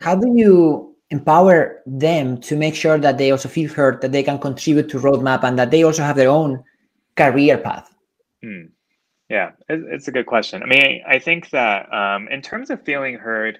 how 0.00 0.16
do 0.16 0.32
you 0.34 0.96
empower 1.10 1.80
them 1.86 2.38
to 2.38 2.56
make 2.56 2.74
sure 2.74 2.98
that 2.98 3.16
they 3.16 3.30
also 3.30 3.48
feel 3.48 3.72
heard, 3.72 4.00
that 4.02 4.12
they 4.12 4.22
can 4.22 4.38
contribute 4.38 4.88
to 4.90 4.98
roadmap, 4.98 5.44
and 5.44 5.58
that 5.58 5.70
they 5.70 5.84
also 5.84 6.02
have 6.02 6.16
their 6.16 6.28
own 6.28 6.62
career 7.18 7.58
path? 7.58 7.92
Hmm. 8.42 8.66
Yeah, 9.28 9.50
it's 9.68 10.08
a 10.08 10.12
good 10.12 10.24
question. 10.24 10.62
I 10.62 10.66
mean, 10.66 11.02
I 11.06 11.18
think 11.18 11.50
that 11.50 11.92
um, 11.92 12.28
in 12.28 12.40
terms 12.40 12.70
of 12.70 12.82
feeling 12.84 13.16
heard, 13.16 13.58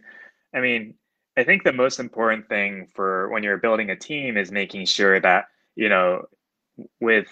I 0.55 0.61
mean, 0.61 0.95
I 1.37 1.45
think 1.45 1.63
the 1.63 1.75
most 1.75 2.01
important 2.01 2.49
thing 2.49 2.89
for 2.95 3.29
when 3.29 3.43
you're 3.43 3.59
building 3.59 3.91
a 3.91 3.97
team 3.97 4.39
is 4.39 4.51
making 4.51 4.87
sure 4.87 5.21
that 5.21 5.45
you 5.79 5.89
know, 5.89 6.25
with 7.01 7.29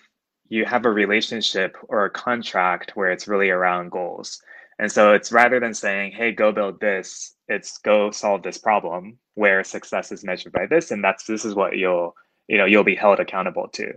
you 0.48 0.64
have 0.64 0.86
a 0.86 0.90
relationship 0.90 1.76
or 1.88 2.04
a 2.04 2.10
contract 2.10 2.92
where 2.94 3.10
it's 3.10 3.26
really 3.26 3.50
around 3.50 3.90
goals. 3.90 4.40
And 4.78 4.90
so 4.90 5.12
it's 5.12 5.32
rather 5.32 5.58
than 5.58 5.74
saying, 5.74 6.12
hey, 6.12 6.30
go 6.30 6.52
build 6.52 6.78
this, 6.78 7.34
it's 7.48 7.78
go 7.78 8.12
solve 8.12 8.44
this 8.44 8.56
problem 8.56 9.18
where 9.34 9.64
success 9.64 10.12
is 10.12 10.22
measured 10.22 10.52
by 10.52 10.66
this. 10.66 10.92
And 10.92 11.02
that's 11.02 11.24
this 11.24 11.44
is 11.44 11.56
what 11.56 11.76
you'll, 11.76 12.14
you 12.46 12.56
know, 12.56 12.66
you'll 12.66 12.84
be 12.84 12.94
held 12.94 13.18
accountable 13.18 13.66
to. 13.72 13.94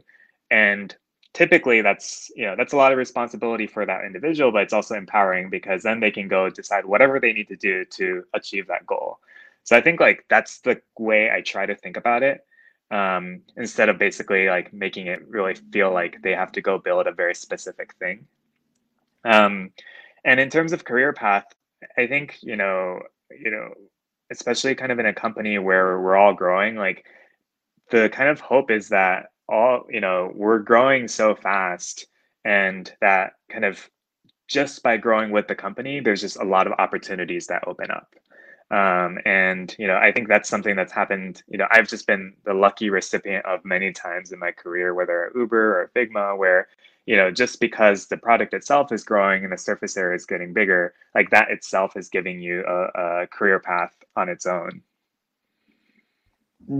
And 0.49 0.95
typically 1.33 1.81
that's, 1.81 2.31
you 2.35 2.45
know, 2.45 2.55
that's 2.55 2.73
a 2.73 2.77
lot 2.77 2.91
of 2.91 2.97
responsibility 2.97 3.67
for 3.67 3.85
that 3.85 4.03
individual, 4.03 4.51
but 4.51 4.63
it's 4.63 4.73
also 4.73 4.95
empowering 4.95 5.49
because 5.49 5.83
then 5.83 5.99
they 5.99 6.11
can 6.11 6.27
go 6.27 6.49
decide 6.49 6.85
whatever 6.85 7.19
they 7.19 7.33
need 7.33 7.47
to 7.47 7.55
do 7.55 7.85
to 7.85 8.23
achieve 8.33 8.67
that 8.67 8.85
goal. 8.85 9.19
So 9.63 9.75
I 9.75 9.81
think 9.81 9.99
like 9.99 10.25
that's 10.29 10.59
the 10.59 10.81
way 10.97 11.29
I 11.31 11.41
try 11.41 11.65
to 11.65 11.75
think 11.75 11.97
about 11.97 12.23
it. 12.23 12.45
Um, 12.91 13.41
instead 13.55 13.87
of 13.87 13.99
basically 13.99 14.49
like 14.49 14.73
making 14.73 15.05
it 15.05 15.27
really 15.27 15.53
feel 15.53 15.93
like 15.93 16.23
they 16.23 16.33
have 16.33 16.51
to 16.53 16.61
go 16.61 16.79
build 16.79 17.05
a 17.05 17.11
very 17.11 17.35
specific 17.35 17.93
thing. 17.95 18.25
Um, 19.23 19.71
and 20.25 20.39
in 20.39 20.49
terms 20.49 20.73
of 20.73 20.85
career 20.85 21.13
path, 21.13 21.45
I 21.97 22.07
think, 22.07 22.39
you 22.41 22.55
know, 22.55 23.01
you 23.29 23.51
know, 23.51 23.73
especially 24.31 24.73
kind 24.73 24.91
of 24.91 24.97
in 24.97 25.05
a 25.05 25.13
company 25.13 25.59
where 25.59 25.99
we're 26.01 26.15
all 26.15 26.33
growing, 26.33 26.75
like 26.75 27.05
the 27.91 28.09
kind 28.09 28.29
of 28.29 28.39
hope 28.39 28.71
is 28.71 28.89
that 28.89 29.29
all, 29.49 29.85
you 29.89 30.01
know, 30.01 30.31
we're 30.35 30.59
growing 30.59 31.07
so 31.07 31.35
fast 31.35 32.07
and 32.45 32.91
that 33.01 33.33
kind 33.51 33.65
of 33.65 33.89
just 34.47 34.81
by 34.81 34.97
growing 34.97 35.31
with 35.31 35.47
the 35.47 35.55
company, 35.55 35.99
there's 35.99 36.21
just 36.21 36.39
a 36.39 36.43
lot 36.43 36.67
of 36.67 36.73
opportunities 36.79 37.47
that 37.47 37.67
open 37.67 37.91
up. 37.91 38.15
Um, 38.71 39.17
and 39.25 39.75
you 39.79 39.87
know, 39.87 39.97
I 39.97 40.11
think 40.11 40.27
that's 40.27 40.49
something 40.49 40.75
that's 40.75 40.93
happened. 40.93 41.43
You 41.47 41.57
know, 41.57 41.67
I've 41.71 41.87
just 41.87 42.05
been 42.07 42.33
the 42.45 42.53
lucky 42.53 42.89
recipient 42.89 43.45
of 43.45 43.65
many 43.65 43.91
times 43.91 44.31
in 44.31 44.39
my 44.39 44.51
career, 44.51 44.93
whether 44.93 45.27
at 45.27 45.35
Uber 45.35 45.81
or 45.81 45.91
Figma, 45.95 46.37
where 46.37 46.67
you 47.05 47.15
know, 47.15 47.31
just 47.31 47.59
because 47.59 48.05
the 48.05 48.17
product 48.17 48.53
itself 48.53 48.91
is 48.91 49.03
growing 49.03 49.43
and 49.43 49.51
the 49.51 49.57
surface 49.57 49.97
area 49.97 50.15
is 50.15 50.27
getting 50.27 50.53
bigger, 50.53 50.93
like 51.15 51.31
that 51.31 51.49
itself 51.49 51.97
is 51.97 52.07
giving 52.07 52.39
you 52.39 52.63
a, 52.67 53.23
a 53.23 53.27
career 53.27 53.59
path 53.59 53.95
on 54.15 54.29
its 54.29 54.45
own. 54.45 54.83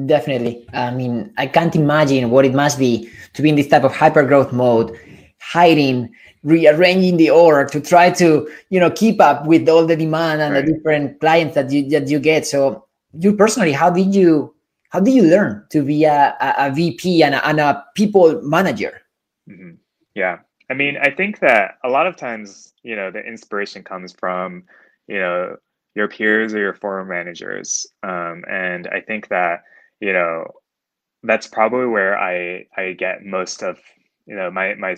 Definitely. 0.05 0.67
I 0.73 0.91
mean, 0.91 1.33
I 1.37 1.47
can't 1.47 1.75
imagine 1.75 2.29
what 2.29 2.45
it 2.45 2.53
must 2.53 2.77
be 2.77 3.09
to 3.33 3.41
be 3.41 3.49
in 3.49 3.55
this 3.55 3.67
type 3.67 3.83
of 3.83 3.95
hyper 3.95 4.23
growth 4.23 4.53
mode, 4.53 4.97
hiding, 5.41 6.13
rearranging 6.43 7.17
the 7.17 7.31
org 7.31 7.71
to 7.71 7.81
try 7.81 8.11
to, 8.11 8.47
you 8.69 8.79
know, 8.79 8.91
keep 8.91 9.19
up 9.19 9.47
with 9.47 9.67
all 9.67 9.85
the 9.85 9.95
demand 9.95 10.41
and 10.41 10.53
right. 10.53 10.65
the 10.65 10.73
different 10.73 11.19
clients 11.19 11.55
that 11.55 11.71
you 11.71 11.89
that 11.89 12.07
you 12.07 12.19
get. 12.19 12.45
So, 12.45 12.85
you 13.13 13.35
personally, 13.35 13.71
how 13.71 13.89
did 13.89 14.13
you 14.13 14.53
how 14.89 14.99
did 14.99 15.13
you 15.13 15.23
learn 15.23 15.65
to 15.69 15.83
be 15.83 16.03
a, 16.03 16.35
a, 16.39 16.67
a 16.67 16.71
VP 16.71 17.23
and 17.23 17.35
a, 17.35 17.47
and 17.47 17.59
a 17.59 17.83
people 17.95 18.41
manager? 18.43 19.01
Mm-hmm. 19.49 19.75
Yeah. 20.15 20.39
I 20.69 20.73
mean, 20.73 20.97
I 20.97 21.09
think 21.09 21.39
that 21.39 21.77
a 21.83 21.89
lot 21.89 22.05
of 22.05 22.15
times, 22.15 22.73
you 22.83 22.95
know, 22.95 23.09
the 23.09 23.19
inspiration 23.19 23.83
comes 23.83 24.13
from, 24.13 24.63
you 25.07 25.17
know, 25.17 25.57
your 25.95 26.07
peers 26.07 26.53
or 26.53 26.59
your 26.59 26.73
former 26.73 27.05
managers. 27.05 27.87
Um, 28.03 28.43
and 28.47 28.87
I 28.87 29.01
think 29.01 29.27
that, 29.29 29.63
you 29.99 30.13
know, 30.13 30.45
that's 31.23 31.47
probably 31.47 31.87
where 31.87 32.17
I 32.17 32.65
I 32.77 32.93
get 32.93 33.25
most 33.25 33.63
of, 33.63 33.79
you 34.25 34.35
know, 34.35 34.51
my 34.51 34.75
my 34.75 34.95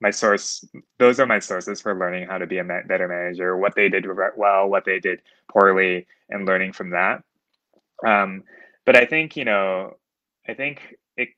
my 0.00 0.10
source 0.10 0.64
those 0.98 1.18
are 1.20 1.26
my 1.26 1.38
sources 1.38 1.80
for 1.80 1.98
learning 1.98 2.28
how 2.28 2.38
to 2.38 2.46
be 2.46 2.58
a 2.58 2.64
better 2.64 3.08
manager 3.08 3.56
what 3.56 3.74
they 3.74 3.88
did 3.88 4.06
well 4.36 4.68
what 4.68 4.84
they 4.84 5.00
did 5.00 5.22
poorly 5.50 6.06
and 6.28 6.46
learning 6.46 6.72
from 6.72 6.90
that 6.90 7.22
um, 8.06 8.42
but 8.84 8.94
i 8.96 9.06
think 9.06 9.36
you 9.36 9.44
know 9.44 9.96
i 10.48 10.52
think 10.54 10.96
it 11.16 11.30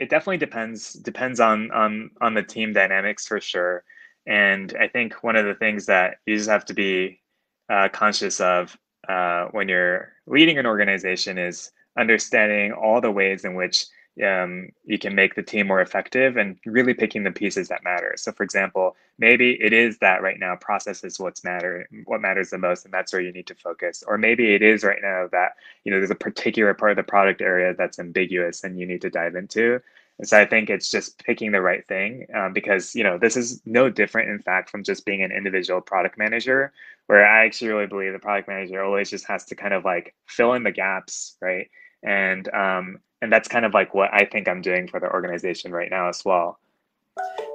it 0.00 0.08
definitely 0.08 0.38
depends 0.38 0.94
depends 0.94 1.40
on 1.40 1.70
on 1.70 2.10
on 2.20 2.34
the 2.34 2.42
team 2.42 2.72
dynamics 2.72 3.26
for 3.26 3.40
sure. 3.40 3.84
And 4.26 4.74
I 4.80 4.88
think 4.88 5.22
one 5.22 5.36
of 5.36 5.46
the 5.46 5.54
things 5.54 5.86
that 5.86 6.16
you 6.26 6.36
just 6.36 6.48
have 6.48 6.64
to 6.66 6.74
be 6.74 7.20
uh, 7.68 7.88
conscious 7.92 8.40
of 8.40 8.76
uh, 9.08 9.46
when 9.52 9.68
you're 9.68 10.12
leading 10.26 10.58
an 10.58 10.66
organization 10.66 11.38
is 11.38 11.70
understanding 11.98 12.72
all 12.72 13.00
the 13.00 13.10
ways 13.10 13.44
in 13.44 13.54
which 13.54 13.86
um, 14.24 14.70
you 14.84 14.98
can 14.98 15.14
make 15.14 15.34
the 15.34 15.42
team 15.42 15.68
more 15.68 15.80
effective 15.80 16.36
and 16.36 16.58
really 16.66 16.94
picking 16.94 17.22
the 17.22 17.30
pieces 17.30 17.68
that 17.68 17.84
matter. 17.84 18.14
So, 18.16 18.32
for 18.32 18.42
example, 18.42 18.96
maybe 19.18 19.52
it 19.60 19.72
is 19.72 19.98
that 19.98 20.22
right 20.22 20.38
now 20.38 20.56
process 20.56 21.04
is 21.04 21.18
what's 21.18 21.44
matter, 21.44 21.88
what 22.04 22.20
matters 22.20 22.50
the 22.50 22.58
most, 22.58 22.84
and 22.84 22.92
that's 22.92 23.12
where 23.12 23.22
you 23.22 23.32
need 23.32 23.46
to 23.46 23.54
focus. 23.54 24.02
Or 24.06 24.18
maybe 24.18 24.54
it 24.54 24.62
is 24.62 24.84
right 24.84 25.00
now 25.00 25.28
that 25.32 25.52
you 25.84 25.92
know 25.92 25.98
there's 25.98 26.10
a 26.10 26.16
particular 26.16 26.74
part 26.74 26.90
of 26.90 26.96
the 26.96 27.02
product 27.02 27.40
area 27.40 27.74
that's 27.74 27.98
ambiguous 27.98 28.64
and 28.64 28.78
you 28.78 28.86
need 28.86 29.02
to 29.02 29.10
dive 29.10 29.36
into. 29.36 29.80
And 30.18 30.28
so 30.28 30.38
I 30.38 30.44
think 30.44 30.68
it's 30.68 30.90
just 30.90 31.24
picking 31.24 31.50
the 31.50 31.62
right 31.62 31.86
thing 31.86 32.26
um, 32.34 32.52
because 32.52 32.94
you 32.94 33.04
know 33.04 33.16
this 33.16 33.36
is 33.36 33.62
no 33.64 33.88
different, 33.88 34.28
in 34.28 34.40
fact, 34.40 34.68
from 34.68 34.84
just 34.84 35.06
being 35.06 35.22
an 35.22 35.32
individual 35.32 35.80
product 35.80 36.18
manager, 36.18 36.72
where 37.10 37.26
I 37.26 37.44
actually 37.44 37.72
really 37.72 37.88
believe 37.88 38.12
the 38.12 38.20
product 38.20 38.46
manager 38.46 38.84
always 38.84 39.10
just 39.10 39.26
has 39.26 39.44
to 39.46 39.56
kind 39.56 39.74
of 39.74 39.84
like 39.84 40.14
fill 40.26 40.52
in 40.52 40.62
the 40.62 40.70
gaps, 40.70 41.36
right? 41.42 41.68
And 42.04 42.48
um, 42.54 43.00
and 43.20 43.32
that's 43.32 43.48
kind 43.48 43.64
of 43.64 43.74
like 43.74 43.94
what 43.94 44.10
I 44.14 44.26
think 44.26 44.46
I'm 44.46 44.62
doing 44.62 44.86
for 44.86 45.00
the 45.00 45.10
organization 45.10 45.72
right 45.72 45.90
now 45.90 46.08
as 46.08 46.24
well. 46.24 46.60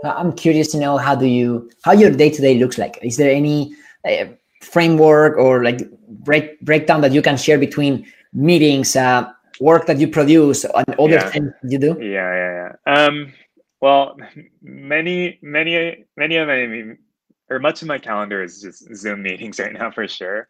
I'm 0.03 0.33
curious 0.33 0.67
to 0.73 0.77
know 0.77 0.97
how 0.97 1.15
do 1.15 1.25
you 1.25 1.71
how 1.85 1.93
your 1.93 2.11
day 2.11 2.29
to 2.31 2.41
day 2.41 2.59
looks 2.59 2.77
like. 2.77 2.99
Is 3.01 3.15
there 3.15 3.31
any 3.31 3.73
uh, 4.03 4.25
framework 4.61 5.37
or 5.37 5.63
like 5.63 5.89
break 6.09 6.59
breakdown 6.59 6.99
that 6.99 7.13
you 7.13 7.21
can 7.21 7.37
share 7.37 7.57
between 7.57 8.05
meetings, 8.33 8.93
uh, 8.97 9.31
work 9.61 9.85
that 9.85 9.99
you 9.99 10.09
produce 10.09 10.65
and 10.65 10.89
other 10.99 11.13
yeah. 11.13 11.29
things 11.29 11.53
you 11.63 11.79
do? 11.79 11.95
Yeah, 12.01 12.29
yeah, 12.41 12.51
yeah. 12.59 12.93
Um, 12.93 13.33
well, 13.79 14.17
many, 14.61 15.39
many, 15.41 16.03
many 16.17 16.35
of 16.35 16.49
my 16.49 16.97
or 17.49 17.59
much 17.59 17.81
of 17.81 17.87
my 17.87 17.99
calendar 17.99 18.43
is 18.43 18.61
just 18.61 18.93
Zoom 18.95 19.23
meetings 19.23 19.59
right 19.61 19.73
now 19.73 19.91
for 19.91 20.07
sure. 20.07 20.47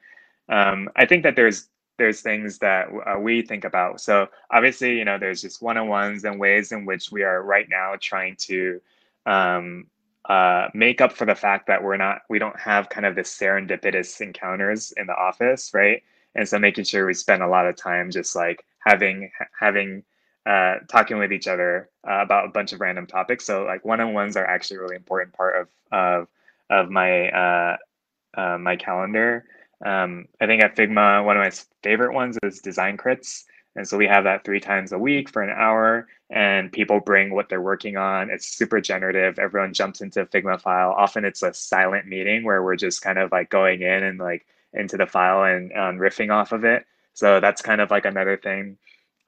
Um, 0.50 0.90
I 0.96 1.06
think 1.06 1.24
that 1.24 1.36
there's 1.36 1.70
there's 1.98 2.22
things 2.22 2.60
that 2.60 2.88
uh, 3.06 3.20
we 3.20 3.42
think 3.42 3.64
about. 3.64 4.02
So 4.02 4.28
obviously, 4.52 4.98
you 4.98 5.06
know, 5.06 5.18
there's 5.18 5.42
just 5.42 5.62
one-on-ones 5.62 6.26
and 6.26 6.40
ways 6.40 6.74
in 6.74 6.86
which 6.86 7.10
we 7.12 7.24
are 7.24 7.42
right 7.42 7.68
now 7.70 7.94
trying 8.00 8.36
to 8.42 8.82
um, 9.26 9.88
uh, 10.28 10.68
make 10.74 11.00
up 11.00 11.14
for 11.14 11.26
the 11.26 11.36
fact 11.36 11.68
that 11.68 11.82
we're 11.84 11.98
not 11.98 12.22
we 12.30 12.40
don't 12.40 12.60
have 12.60 12.90
kind 12.90 13.06
of 13.06 13.16
this 13.16 13.36
serendipitous 13.38 14.20
encounters 14.22 14.92
in 14.98 15.08
the 15.08 15.16
office, 15.16 15.72
right? 15.74 16.04
And 16.36 16.48
so 16.48 16.60
making 16.60 16.84
sure 16.84 17.06
we 17.06 17.14
spend 17.14 17.44
a 17.44 17.48
lot 17.48 17.68
of 17.68 17.76
time 17.78 18.12
just 18.12 18.36
like 18.36 18.66
having 18.80 19.32
having 19.58 20.04
uh, 20.46 20.76
talking 20.90 21.18
with 21.18 21.32
each 21.32 21.48
other 21.48 21.90
uh, 22.08 22.22
about 22.22 22.46
a 22.46 22.50
bunch 22.50 22.74
of 22.74 22.82
random 22.82 23.08
topics. 23.08 23.46
So 23.46 23.64
like 23.64 23.86
one-on-ones 23.86 24.36
are 24.38 24.46
actually 24.46 24.78
a 24.78 24.82
really 24.82 24.96
important 24.96 25.34
part 25.34 25.62
of 25.62 25.70
of 25.92 26.28
of 26.70 26.90
my 26.90 27.30
uh, 27.30 27.78
uh, 28.36 28.58
my 28.58 28.76
calendar. 28.76 29.46
Um, 29.86 30.28
I 30.42 30.48
think 30.48 30.64
at 30.64 30.76
Figma, 30.76 31.24
one 31.26 31.38
of 31.38 31.44
my 31.44 31.52
favorite 31.84 32.14
ones 32.14 32.38
is 32.44 32.60
design 32.60 32.98
crits. 32.98 33.44
And 33.76 33.88
so 33.88 33.98
we 33.98 34.08
have 34.08 34.24
that 34.24 34.46
three 34.46 34.62
times 34.62 34.94
a 34.94 34.98
week 34.98 35.30
for 35.30 35.42
an 35.42 35.50
hour, 35.50 36.08
and 36.30 36.72
people 36.72 37.02
bring 37.02 37.36
what 37.36 37.50
they're 37.50 37.62
working 37.62 37.98
on. 37.98 38.30
It's 38.30 38.48
super 38.48 38.80
generative. 38.80 39.38
Everyone 39.38 39.74
jumps 39.74 40.00
into 40.00 40.22
a 40.22 40.26
Figma 40.26 40.62
file. 40.62 40.92
Often 40.92 41.26
it's 41.26 41.44
a 41.44 41.54
silent 41.54 42.08
meeting 42.08 42.46
where 42.46 42.64
we're 42.64 42.78
just 42.78 43.02
kind 43.02 43.20
of 43.20 43.34
like 43.34 43.50
going 43.50 43.82
in 43.82 44.04
and 44.04 44.18
like 44.18 44.46
into 44.74 44.96
the 44.96 45.06
file 45.06 45.44
and 45.44 45.74
um, 45.74 45.98
riffing 45.98 46.32
off 46.32 46.54
of 46.54 46.64
it. 46.64 46.86
So 47.14 47.42
that's 47.42 47.62
kind 47.62 47.82
of 47.82 47.92
like 47.92 48.06
another 48.06 48.38
thing. 48.38 48.78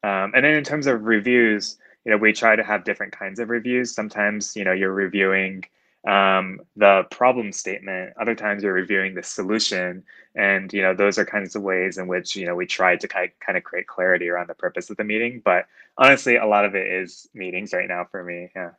Um, 0.03 0.31
and 0.33 0.45
then 0.45 0.53
in 0.53 0.63
terms 0.63 0.87
of 0.87 1.03
reviews, 1.03 1.77
you 2.05 2.11
know, 2.11 2.17
we 2.17 2.31
try 2.31 2.55
to 2.55 2.63
have 2.63 2.85
different 2.85 3.11
kinds 3.17 3.39
of 3.39 3.49
reviews. 3.49 3.93
Sometimes, 3.93 4.55
you 4.55 4.63
know, 4.63 4.71
you're 4.71 4.93
reviewing 4.93 5.65
um, 6.05 6.61
the 6.75 7.03
problem 7.11 7.51
statement. 7.51 8.13
Other 8.19 8.35
times 8.35 8.63
you're 8.63 8.73
reviewing 8.73 9.13
the 9.13 9.23
solution. 9.23 10.03
And, 10.35 10.71
you 10.71 10.81
know, 10.81 10.93
those 10.93 11.17
are 11.17 11.25
kinds 11.25 11.55
of 11.55 11.63
ways 11.63 11.97
in 11.97 12.07
which, 12.07 12.35
you 12.35 12.45
know, 12.45 12.55
we 12.55 12.65
try 12.65 12.95
to 12.95 13.07
kind 13.07 13.57
of 13.57 13.63
create 13.63 13.87
clarity 13.87 14.29
around 14.29 14.47
the 14.47 14.55
purpose 14.55 14.89
of 14.89 14.97
the 14.97 15.03
meeting. 15.03 15.41
But 15.43 15.65
honestly, 15.97 16.37
a 16.37 16.45
lot 16.45 16.65
of 16.65 16.75
it 16.75 16.87
is 16.87 17.27
meetings 17.33 17.73
right 17.73 17.87
now 17.87 18.05
for 18.09 18.23
me. 18.23 18.51
Yeah. 18.55 18.71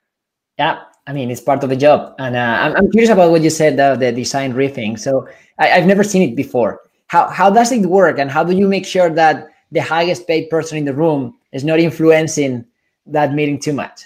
Yeah, 0.59 0.83
I 1.07 1.13
mean, 1.13 1.31
it's 1.31 1.41
part 1.41 1.63
of 1.63 1.71
the 1.71 1.77
job. 1.77 2.17
And 2.19 2.35
uh, 2.35 2.41
I'm, 2.41 2.75
I'm 2.77 2.91
curious 2.91 3.11
about 3.11 3.31
what 3.31 3.43
you 3.43 3.51
said, 3.51 3.79
uh, 3.79 3.95
the 3.95 4.11
design 4.11 4.55
riffing. 4.55 4.99
So 4.99 5.29
I, 5.59 5.71
I've 5.71 5.87
never 5.87 6.03
seen 6.03 6.29
it 6.29 6.35
before. 6.35 6.81
How, 7.07 7.29
how 7.29 7.49
does 7.49 7.71
it 7.71 7.87
work? 7.87 8.19
And 8.19 8.29
how 8.29 8.43
do 8.43 8.57
you 8.57 8.67
make 8.67 8.85
sure 8.85 9.09
that 9.09 9.47
the 9.71 9.81
highest 9.81 10.27
paid 10.27 10.51
person 10.51 10.77
in 10.79 10.85
the 10.85 10.95
room 10.95 11.37
is 11.53 11.63
not 11.63 11.79
influencing 11.79 12.65
that 13.07 13.35
meeting 13.35 13.61
too 13.61 13.73
much? 13.73 14.03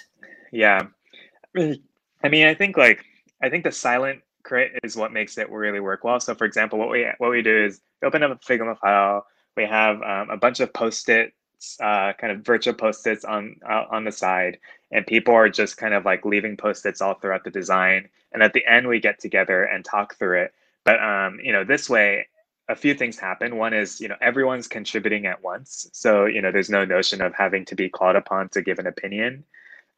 Yeah. 0.51 0.87
I 2.23 2.29
mean, 2.29 2.47
I 2.47 2.53
think 2.53 2.77
like, 2.77 3.03
I 3.41 3.49
think 3.49 3.63
the 3.63 3.71
silent 3.71 4.21
crit 4.43 4.79
is 4.83 4.95
what 4.95 5.11
makes 5.11 5.37
it 5.37 5.49
really 5.49 5.79
work 5.79 6.03
well. 6.03 6.19
So 6.19 6.33
for 6.35 6.45
example, 6.45 6.79
what 6.79 6.89
we, 6.89 7.07
what 7.17 7.31
we 7.31 7.41
do 7.41 7.65
is 7.65 7.81
we 8.01 8.07
open 8.07 8.23
up 8.23 8.31
a 8.31 8.35
Figma 8.35 8.77
file. 8.79 9.25
We 9.55 9.65
have 9.65 10.01
um, 10.01 10.29
a 10.29 10.37
bunch 10.37 10.59
of 10.59 10.73
post-it 10.73 11.33
uh, 11.79 12.13
kind 12.13 12.31
of 12.31 12.45
virtual 12.45 12.73
post-its 12.73 13.23
on 13.25 13.55
uh, 13.69 13.85
on 13.89 14.03
the 14.03 14.11
side, 14.11 14.59
and 14.91 15.05
people 15.07 15.33
are 15.33 15.49
just 15.49 15.77
kind 15.77 15.93
of 15.93 16.05
like 16.05 16.25
leaving 16.25 16.57
post-its 16.57 17.01
all 17.01 17.13
throughout 17.15 17.43
the 17.43 17.51
design. 17.51 18.09
And 18.31 18.43
at 18.43 18.53
the 18.53 18.65
end, 18.65 18.87
we 18.87 18.99
get 18.99 19.19
together 19.19 19.63
and 19.63 19.85
talk 19.85 20.17
through 20.17 20.43
it. 20.43 20.53
But 20.83 21.01
um, 21.01 21.39
you 21.41 21.51
know, 21.51 21.63
this 21.63 21.89
way, 21.89 22.27
a 22.67 22.75
few 22.75 22.93
things 22.93 23.17
happen. 23.17 23.55
One 23.57 23.73
is 23.73 24.01
you 24.01 24.07
know 24.07 24.17
everyone's 24.21 24.67
contributing 24.67 25.25
at 25.25 25.43
once, 25.43 25.89
so 25.93 26.25
you 26.25 26.41
know 26.41 26.51
there's 26.51 26.69
no 26.69 26.85
notion 26.85 27.21
of 27.21 27.33
having 27.33 27.65
to 27.65 27.75
be 27.75 27.89
called 27.89 28.15
upon 28.15 28.49
to 28.49 28.61
give 28.61 28.79
an 28.79 28.87
opinion. 28.87 29.43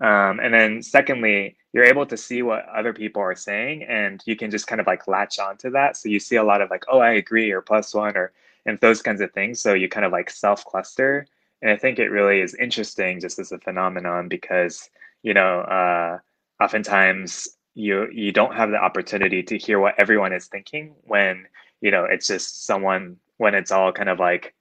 Um, 0.01 0.39
and 0.39 0.53
then 0.53 0.81
secondly, 0.81 1.57
you're 1.73 1.85
able 1.85 2.05
to 2.05 2.17
see 2.17 2.41
what 2.41 2.67
other 2.69 2.93
people 2.93 3.21
are 3.21 3.35
saying, 3.35 3.83
and 3.83 4.21
you 4.25 4.35
can 4.35 4.51
just 4.51 4.67
kind 4.67 4.81
of 4.81 4.87
like 4.87 5.07
latch 5.07 5.39
onto 5.39 5.69
that. 5.71 5.97
So 5.97 6.09
you 6.09 6.19
see 6.19 6.35
a 6.35 6.43
lot 6.43 6.61
of 6.61 6.69
like, 6.69 6.83
oh, 6.89 6.99
I 6.99 7.11
agree, 7.13 7.51
or 7.51 7.61
plus 7.61 7.93
one, 7.93 8.15
or 8.17 8.33
and 8.65 8.79
those 8.79 9.01
kinds 9.01 9.21
of 9.21 9.31
things. 9.33 9.61
So 9.61 9.73
you 9.73 9.87
kind 9.89 10.05
of 10.05 10.11
like 10.11 10.29
self 10.29 10.65
cluster 10.65 11.27
and 11.61 11.71
I 11.71 11.77
think 11.77 11.99
it 11.99 12.09
really 12.09 12.41
is 12.41 12.53
interesting 12.55 13.19
just 13.19 13.39
as 13.39 13.51
a 13.51 13.57
phenomenon 13.59 14.27
because 14.27 14.89
you 15.23 15.33
know 15.33 15.61
uh, 15.61 16.19
oftentimes 16.63 17.47
you 17.73 18.07
you 18.11 18.31
don't 18.31 18.55
have 18.55 18.69
the 18.69 18.77
opportunity 18.77 19.41
to 19.43 19.57
hear 19.57 19.79
what 19.79 19.95
everyone 19.97 20.33
is 20.33 20.47
thinking 20.47 20.93
when 21.03 21.47
you 21.81 21.91
know 21.91 22.05
it's 22.05 22.27
just 22.27 22.65
someone 22.65 23.17
when 23.37 23.55
it's 23.55 23.71
all 23.71 23.91
kind 23.91 24.09
of 24.09 24.19
like 24.19 24.53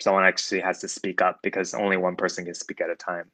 someone 0.00 0.24
actually 0.24 0.60
has 0.60 0.78
to 0.80 0.88
speak 0.88 1.22
up 1.22 1.40
because 1.42 1.74
only 1.74 1.96
one 1.96 2.16
person 2.16 2.44
can 2.44 2.54
speak 2.54 2.80
at 2.80 2.90
a 2.90 2.96
time. 2.96 3.30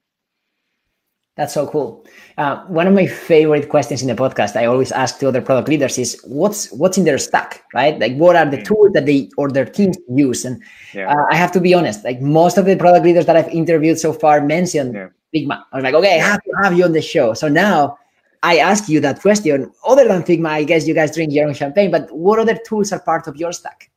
That's 1.37 1.55
so 1.55 1.67
cool. 1.67 2.05
Uh, 2.37 2.63
one 2.67 2.87
of 2.87 2.93
my 2.93 3.07
favorite 3.07 3.71
questions 3.71 4.03
in 4.03 4.09
the 4.09 4.15
podcast 4.15 4.55
I 4.55 4.67
always 4.67 4.93
ask 4.93 5.19
to 5.21 5.29
other 5.29 5.41
product 5.41 5.69
leaders 5.69 5.97
is 5.97 6.21
what's 6.25 6.71
what's 6.73 6.99
in 6.99 7.05
their 7.05 7.17
stack, 7.17 7.63
right? 7.73 7.99
Like 7.99 8.15
what 8.17 8.37
are 8.37 8.45
the 8.45 8.59
mm. 8.59 8.65
tools 8.65 8.93
that 8.93 9.07
they 9.07 9.31
or 9.39 9.51
their 9.51 9.65
teams 9.65 9.97
use? 10.11 10.45
And 10.45 10.63
yeah. 10.93 11.11
uh, 11.11 11.25
I 11.31 11.37
have 11.37 11.51
to 11.53 11.61
be 11.61 11.73
honest, 11.73 12.05
like 12.05 12.21
most 12.21 12.59
of 12.59 12.67
the 12.67 12.77
product 12.77 13.07
leaders 13.07 13.25
that 13.27 13.37
I've 13.37 13.49
interviewed 13.49 13.99
so 13.99 14.13
far 14.13 14.43
mentioned 14.43 14.95
yeah. 14.95 15.09
Figma. 15.35 15.65
I 15.73 15.77
was 15.77 15.85
like, 15.85 15.95
okay, 15.95 16.21
I 16.21 16.23
have 16.23 16.43
to 16.43 16.53
have 16.63 16.77
you 16.77 16.85
on 16.85 16.93
the 16.93 17.01
show. 17.01 17.33
So 17.33 17.49
now 17.49 17.99
I 18.43 18.59
ask 18.59 18.89
you 18.91 19.01
that 19.01 19.23
question. 19.23 19.73
Other 19.87 20.07
than 20.07 20.25
Figma, 20.25 20.49
I 20.49 20.65
guess 20.65 20.87
you 20.87 20.93
guys 20.93 21.15
drink 21.15 21.33
your 21.33 21.49
own 21.49 21.55
champagne, 21.55 21.91
but 21.91 22.11
what 22.13 22.41
other 22.41 22.59
tools 22.67 22.93
are 22.93 23.01
part 23.01 23.27
of 23.27 23.37
your 23.37 23.53
stack? 23.53 23.91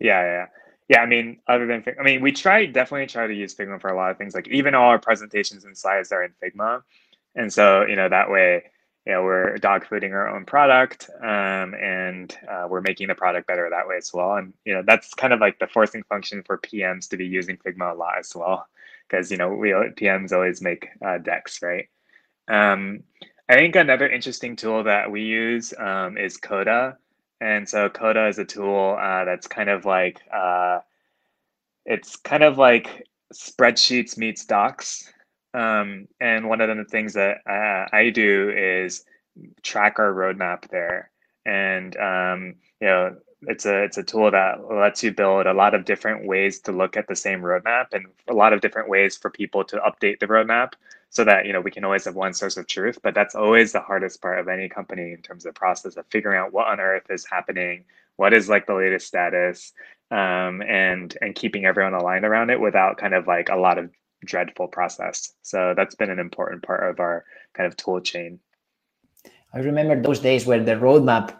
Yeah, 0.00 0.22
yeah. 0.22 0.46
Yeah, 0.90 1.02
I 1.02 1.06
mean, 1.06 1.38
other 1.48 1.66
than 1.68 1.84
I 2.00 2.02
mean, 2.02 2.20
we 2.20 2.32
try 2.32 2.66
definitely 2.66 3.06
try 3.06 3.28
to 3.28 3.34
use 3.34 3.54
Figma 3.54 3.80
for 3.80 3.90
a 3.90 3.96
lot 3.96 4.10
of 4.10 4.18
things. 4.18 4.34
Like 4.34 4.48
even 4.48 4.74
all 4.74 4.90
our 4.90 4.98
presentations 4.98 5.64
and 5.64 5.78
slides 5.78 6.12
are 6.12 6.24
in 6.24 6.32
Figma, 6.42 6.82
and 7.36 7.52
so 7.52 7.86
you 7.86 7.96
know 7.96 8.08
that 8.08 8.30
way, 8.30 8.64
you 9.06 9.12
know, 9.12 9.22
we're 9.22 9.56
dog 9.58 9.86
fooding 9.86 10.12
our 10.12 10.28
own 10.28 10.46
product, 10.46 11.10
um, 11.22 11.74
and 11.76 12.36
uh, 12.50 12.66
we're 12.68 12.82
making 12.82 13.08
the 13.08 13.16
product 13.16 13.48
better 13.48 13.68
that 13.70 13.88
way 13.88 13.98
as 13.98 14.12
well. 14.14 14.34
And 14.34 14.52
you 14.66 14.74
know, 14.74 14.82
that's 14.86 15.14
kind 15.14 15.32
of 15.32 15.40
like 15.40 15.60
the 15.60 15.68
forcing 15.68 16.04
function 16.04 16.42
for 16.44 16.58
PMs 16.58 17.08
to 17.10 17.18
be 17.18 17.26
using 17.26 17.58
Figma 17.58 17.92
a 17.94 17.96
lot 17.98 18.18
as 18.20 18.32
well, 18.36 18.68
because 19.08 19.32
you 19.32 19.38
know 19.38 19.50
we 19.54 19.70
PMs 19.70 20.32
always 20.34 20.62
make 20.62 20.88
uh, 21.06 21.18
decks, 21.18 21.62
right? 21.62 21.88
Um, 22.48 23.04
I 23.48 23.56
think 23.56 23.76
another 23.76 24.08
interesting 24.08 24.56
tool 24.56 24.84
that 24.84 25.10
we 25.12 25.22
use 25.22 25.74
um, 25.78 26.18
is 26.18 26.36
Coda. 26.38 26.98
And 27.40 27.68
so 27.68 27.88
Coda 27.88 28.28
is 28.28 28.38
a 28.38 28.44
tool 28.44 28.98
uh, 29.00 29.24
that's 29.24 29.46
kind 29.46 29.70
of 29.70 29.84
like 29.84 30.20
uh, 30.32 30.80
it's 31.86 32.16
kind 32.16 32.42
of 32.42 32.58
like 32.58 33.06
spreadsheets 33.32 34.18
meets 34.18 34.44
docs. 34.44 35.12
Um, 35.54 36.06
and 36.20 36.48
one 36.48 36.60
of 36.60 36.76
the 36.76 36.84
things 36.84 37.14
that 37.14 37.38
uh, 37.48 37.94
I 37.96 38.10
do 38.10 38.50
is 38.56 39.04
track 39.62 39.98
our 39.98 40.12
roadmap 40.12 40.68
there. 40.68 41.10
And 41.46 41.96
um, 41.96 42.54
you 42.80 42.88
know, 42.88 43.16
it's 43.42 43.64
a 43.64 43.82
it's 43.84 43.96
a 43.96 44.02
tool 44.02 44.30
that 44.30 44.70
lets 44.70 45.02
you 45.02 45.12
build 45.12 45.46
a 45.46 45.54
lot 45.54 45.74
of 45.74 45.84
different 45.84 46.26
ways 46.26 46.60
to 46.60 46.72
look 46.72 46.96
at 46.96 47.08
the 47.08 47.16
same 47.16 47.40
roadmap 47.40 47.86
and 47.92 48.06
a 48.28 48.34
lot 48.34 48.52
of 48.52 48.60
different 48.60 48.88
ways 48.88 49.16
for 49.16 49.30
people 49.30 49.64
to 49.64 49.78
update 49.78 50.20
the 50.20 50.26
roadmap 50.26 50.72
so 51.10 51.24
that 51.24 51.44
you 51.44 51.52
know 51.52 51.60
we 51.60 51.70
can 51.70 51.84
always 51.84 52.04
have 52.04 52.14
one 52.14 52.32
source 52.32 52.56
of 52.56 52.66
truth 52.66 52.98
but 53.02 53.14
that's 53.14 53.34
always 53.34 53.72
the 53.72 53.80
hardest 53.80 54.22
part 54.22 54.38
of 54.38 54.48
any 54.48 54.68
company 54.68 55.12
in 55.12 55.22
terms 55.22 55.44
of 55.44 55.54
process 55.54 55.96
of 55.96 56.06
figuring 56.10 56.38
out 56.38 56.52
what 56.52 56.66
on 56.68 56.80
earth 56.80 57.04
is 57.10 57.26
happening 57.30 57.84
what 58.16 58.32
is 58.32 58.48
like 58.48 58.66
the 58.66 58.74
latest 58.74 59.06
status 59.06 59.72
um, 60.10 60.62
and 60.62 61.16
and 61.20 61.34
keeping 61.34 61.64
everyone 61.64 61.94
aligned 61.94 62.24
around 62.24 62.50
it 62.50 62.60
without 62.60 62.98
kind 62.98 63.14
of 63.14 63.26
like 63.26 63.48
a 63.48 63.56
lot 63.56 63.78
of 63.78 63.90
dreadful 64.24 64.68
process. 64.68 65.32
So 65.42 65.74
that's 65.76 65.94
been 65.94 66.10
an 66.10 66.18
important 66.18 66.62
part 66.62 66.88
of 66.88 67.00
our 67.00 67.24
kind 67.54 67.66
of 67.66 67.76
tool 67.76 68.00
chain. 68.00 68.40
I 69.54 69.58
remember 69.58 70.00
those 70.00 70.20
days 70.20 70.46
where 70.46 70.62
the 70.62 70.74
roadmap 70.74 71.34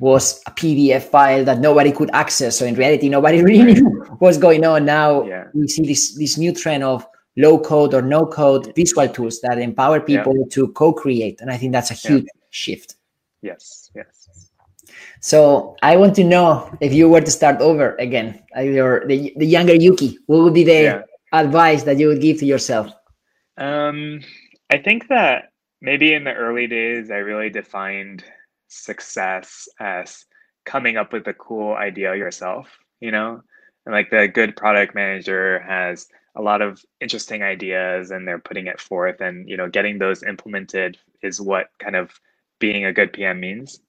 was 0.00 0.42
a 0.46 0.50
pdf 0.50 1.02
file 1.02 1.44
that 1.44 1.60
nobody 1.60 1.92
could 1.92 2.10
access 2.12 2.58
so 2.58 2.66
in 2.66 2.74
reality 2.74 3.08
nobody 3.08 3.42
really 3.50 3.74
knew 3.74 4.04
what's 4.18 4.38
going 4.38 4.64
on. 4.64 4.84
Now 4.84 5.24
yeah. 5.24 5.44
we 5.54 5.68
see 5.68 5.86
this 5.86 6.14
this 6.16 6.38
new 6.38 6.52
trend 6.52 6.82
of 6.82 7.06
low 7.38 7.58
code 7.58 7.94
or 7.94 8.02
no 8.02 8.26
code 8.26 8.72
visual 8.74 9.08
tools 9.08 9.40
that 9.40 9.58
empower 9.58 10.00
people 10.00 10.36
yeah. 10.36 10.44
to 10.50 10.68
co-create 10.72 11.40
and 11.40 11.50
i 11.50 11.56
think 11.56 11.72
that's 11.72 11.90
a 11.90 11.94
huge 11.94 12.24
yeah. 12.24 12.42
shift 12.50 12.96
yes 13.42 13.90
yes 13.94 14.50
so 15.20 15.76
i 15.82 15.96
want 15.96 16.14
to 16.14 16.24
know 16.24 16.70
if 16.80 16.92
you 16.92 17.08
were 17.08 17.20
to 17.20 17.30
start 17.30 17.60
over 17.60 17.94
again 17.96 18.42
uh, 18.56 18.60
your 18.60 19.06
the, 19.06 19.32
the 19.36 19.46
younger 19.46 19.74
yuhki 19.74 20.16
what 20.26 20.42
would 20.42 20.54
be 20.54 20.64
the 20.64 20.82
yeah. 20.82 21.02
advice 21.32 21.82
that 21.84 21.98
you 21.98 22.08
would 22.08 22.20
give 22.20 22.38
to 22.38 22.46
yourself 22.46 22.92
um 23.56 24.20
I 24.70 24.78
think 24.78 25.08
that 25.08 25.50
maybe 25.80 26.12
in 26.12 26.24
the 26.24 26.34
early 26.34 26.66
days, 26.66 27.10
I 27.10 27.16
really 27.16 27.50
defined 27.50 28.24
success 28.68 29.68
as 29.80 30.26
coming 30.66 30.96
up 30.96 31.12
with 31.12 31.26
a 31.26 31.34
cool 31.34 31.74
idea 31.74 32.14
yourself, 32.14 32.68
you 33.00 33.10
know? 33.10 33.40
And 33.86 33.94
like 33.94 34.10
the 34.10 34.28
good 34.28 34.56
product 34.56 34.94
manager 34.94 35.60
has 35.60 36.06
a 36.38 36.42
lot 36.42 36.62
of 36.62 36.82
interesting 37.00 37.42
ideas 37.42 38.10
and 38.10 38.26
they're 38.26 38.38
putting 38.38 38.68
it 38.68 38.80
forth 38.80 39.20
and 39.20 39.48
you 39.48 39.56
know 39.56 39.68
getting 39.68 39.98
those 39.98 40.22
implemented 40.22 40.96
is 41.20 41.40
what 41.40 41.68
kind 41.78 41.96
of 41.96 42.10
being 42.58 42.84
a 42.84 42.92
good 42.92 43.12
PM 43.12 43.40
means. 43.40 43.80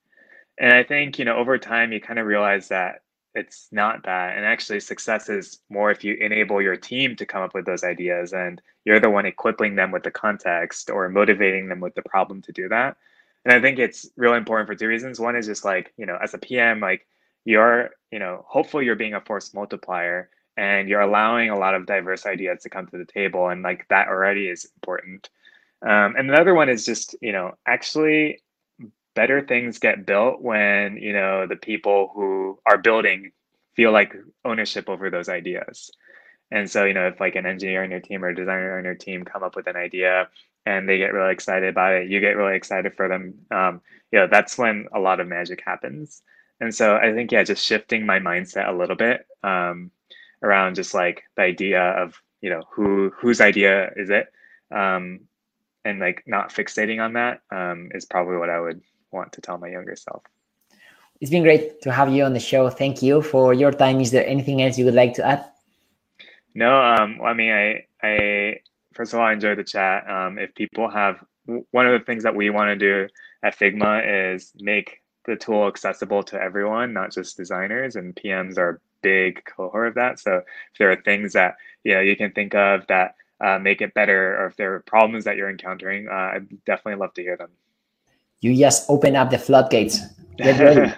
And 0.58 0.74
I 0.74 0.84
think, 0.84 1.18
you 1.18 1.26
know, 1.26 1.38
over 1.38 1.58
time 1.58 1.92
you 1.92 2.02
kind 2.02 2.20
of 2.20 2.26
realize 2.26 2.68
that 2.68 3.02
it's 3.34 3.68
not 3.72 4.04
that. 4.04 4.36
And 4.36 4.46
actually 4.46 4.80
success 4.80 5.30
is 5.30 5.60
more 5.70 5.92
if 5.92 6.04
you 6.04 6.16
enable 6.16 6.62
your 6.62 6.76
team 6.76 7.16
to 7.16 7.26
come 7.26 7.42
up 7.42 7.54
with 7.54 7.66
those 7.66 7.84
ideas 7.84 8.34
and 8.34 8.62
you're 8.86 9.00
the 9.00 9.10
one 9.10 9.26
equipping 9.26 9.76
them 9.76 9.92
with 9.92 10.04
the 10.04 10.12
context 10.12 10.90
or 10.90 11.08
motivating 11.10 11.70
them 11.70 11.80
with 11.80 11.96
the 11.96 12.02
problem 12.04 12.42
to 12.44 12.52
do 12.52 12.68
that. 12.70 12.98
And 13.46 13.54
I 13.54 13.62
think 13.62 13.80
it's 13.80 14.10
really 14.18 14.38
important 14.38 14.68
for 14.68 14.76
two 14.76 14.88
reasons. 14.88 15.20
One 15.20 15.36
is 15.36 15.46
just 15.46 15.64
like, 15.64 15.94
you 15.98 16.06
know, 16.06 16.18
as 16.22 16.34
a 16.34 16.38
PM, 16.38 16.82
like 16.82 17.08
you're, 17.46 17.92
you 18.12 18.20
know, 18.20 18.44
hopefully 18.48 18.86
you're 18.86 18.96
being 18.96 19.14
a 19.14 19.22
force 19.22 19.54
multiplier 19.54 20.30
and 20.60 20.90
you're 20.90 21.00
allowing 21.00 21.50
a 21.50 21.58
lot 21.58 21.74
of 21.74 21.86
diverse 21.86 22.26
ideas 22.26 22.62
to 22.62 22.70
come 22.70 22.86
to 22.88 22.98
the 22.98 23.06
table. 23.06 23.48
And 23.48 23.64
like 23.64 23.88
that 23.88 24.10
already 24.10 24.50
is 24.50 24.70
important. 24.76 25.30
Um, 25.82 26.18
and 26.18 26.30
another 26.30 26.54
one 26.54 26.68
is 26.68 26.86
just, 26.86 27.16
you 27.22 27.32
know, 27.32 27.54
actually 27.66 28.42
better 29.16 29.40
things 29.40 29.80
get 29.80 30.06
built 30.06 30.42
when, 30.42 30.98
you 30.98 31.14
know, 31.14 31.48
the 31.48 31.56
people 31.56 32.12
who 32.14 32.60
are 32.66 32.78
building 32.78 33.32
feel 33.74 33.94
like 33.94 34.14
ownership 34.44 34.90
over 34.90 35.10
those 35.10 35.30
ideas. 35.30 35.92
And 36.52 36.70
so, 36.70 36.84
you 36.84 36.94
know, 36.94 37.08
if 37.08 37.22
like 37.22 37.36
an 37.36 37.46
engineer 37.46 37.86
on 37.86 37.92
your 37.92 38.02
team 38.02 38.26
or 38.26 38.30
a 38.30 38.36
designer 38.36 38.78
on 38.78 38.84
your 38.84 38.96
team 38.96 39.24
come 39.24 39.44
up 39.44 39.56
with 39.56 39.68
an 39.68 39.78
idea 39.78 40.28
and 40.66 40.90
they 40.90 40.98
get 40.98 41.14
really 41.14 41.32
excited 41.32 41.70
about 41.70 41.94
it, 41.94 42.10
you 42.10 42.20
get 42.20 42.36
really 42.36 42.58
excited 42.58 42.96
for 42.98 43.08
them. 43.08 43.34
Um, 43.50 43.82
you 44.12 44.20
know, 44.20 44.28
that's 44.30 44.58
when 44.58 44.88
a 44.94 45.00
lot 45.00 45.22
of 45.22 45.28
magic 45.28 45.64
happens. 45.66 46.22
And 46.60 46.76
so 46.76 46.98
I 46.98 47.14
think, 47.14 47.32
yeah, 47.32 47.44
just 47.44 47.66
shifting 47.66 48.06
my 48.06 48.20
mindset 48.20 48.68
a 48.68 48.78
little 48.78 48.98
bit 48.98 49.26
um, 49.42 49.92
around 50.44 50.76
just 50.76 50.94
like 50.94 51.24
the 51.36 51.44
idea 51.44 51.82
of, 51.82 52.16
you 52.42 52.50
know, 52.50 52.62
who 52.72 53.12
whose 53.20 53.42
idea 53.42 53.92
is 53.96 54.10
it? 54.10 54.28
Um, 54.72 55.22
and 55.86 56.00
like 56.00 56.24
not 56.28 56.52
fixating 56.52 57.04
on 57.04 57.14
that 57.14 57.42
um, 57.52 57.90
is 57.94 58.06
probably 58.06 58.38
what 58.38 58.50
I 58.50 58.60
would 58.60 58.82
want 59.12 59.34
to 59.34 59.42
tell 59.42 59.58
my 59.58 59.70
younger 59.70 59.96
self. 59.96 60.24
It's 61.22 61.32
been 61.32 61.44
great 61.44 61.82
to 61.82 61.92
have 61.92 62.10
you 62.10 62.24
on 62.24 62.34
the 62.34 62.40
show. 62.40 62.70
Thank 62.70 63.02
you 63.02 63.22
for 63.22 63.54
your 63.54 63.72
time. 63.72 64.00
Is 64.00 64.12
there 64.12 64.26
anything 64.26 64.62
else 64.62 64.78
you 64.78 64.86
would 64.86 64.94
like 64.94 65.14
to 65.16 65.26
add? 65.26 65.46
No, 66.56 66.82
um, 66.82 67.20
I 67.24 67.34
mean, 67.34 67.52
I, 67.52 67.86
I 68.02 68.60
first 68.94 69.14
of 69.14 69.20
all, 69.20 69.26
I 69.26 69.34
enjoyed 69.34 69.58
the 69.58 69.64
chat. 69.64 70.10
Um, 70.10 70.38
if 70.40 70.54
people 70.56 70.90
have 70.90 71.24
one 71.72 71.88
of 71.88 72.00
the 72.00 72.06
things 72.06 72.24
that 72.24 72.36
we 72.36 72.50
want 72.50 72.70
to 72.70 72.76
do 72.76 73.08
at 73.44 73.58
Figma 73.58 74.34
is 74.34 74.52
make 74.60 75.02
the 75.26 75.36
tool 75.36 75.68
accessible 75.68 76.24
to 76.24 76.42
everyone, 76.42 76.94
not 76.94 77.12
just 77.12 77.38
designers, 77.38 77.96
and 77.96 78.16
PMs 78.16 78.58
are 78.58 78.82
big 79.02 79.44
cohort 79.46 79.88
of 79.88 79.96
that. 79.96 80.20
So 80.20 80.38
if 80.38 80.78
there 80.78 80.92
are 80.92 80.96
things 80.96 81.34
that 81.34 81.56
you 81.84 81.94
know 81.94 82.02
you 82.02 82.16
can 82.16 82.32
think 82.32 82.56
of 82.56 82.86
that 82.88 83.16
uh, 83.44 83.60
make 83.60 83.82
it 83.82 83.94
better, 83.94 84.42
or 84.42 84.48
if 84.48 84.58
there 84.58 84.74
are 84.76 84.80
problems 84.82 85.26
that 85.26 85.38
you're 85.38 85.50
encountering, 85.50 86.08
uh, 86.10 86.32
I'd 86.36 86.66
definitely 86.66 87.00
love 87.00 87.14
to 87.16 87.22
hear 87.22 87.38
them. 87.38 87.50
You 88.42 88.56
just 88.58 88.90
open 88.90 89.16
up 89.16 89.30
the 89.30 89.38
floodgates. 89.38 90.00
Get 90.38 90.60
ready. 90.60 90.94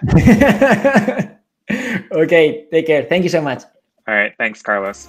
okay, 2.12 2.66
take 2.70 2.86
care. 2.86 3.04
Thank 3.04 3.24
you 3.24 3.30
so 3.30 3.40
much. 3.40 3.64
All 4.06 4.14
right, 4.14 4.32
thanks, 4.38 4.62
Carlos. 4.62 5.08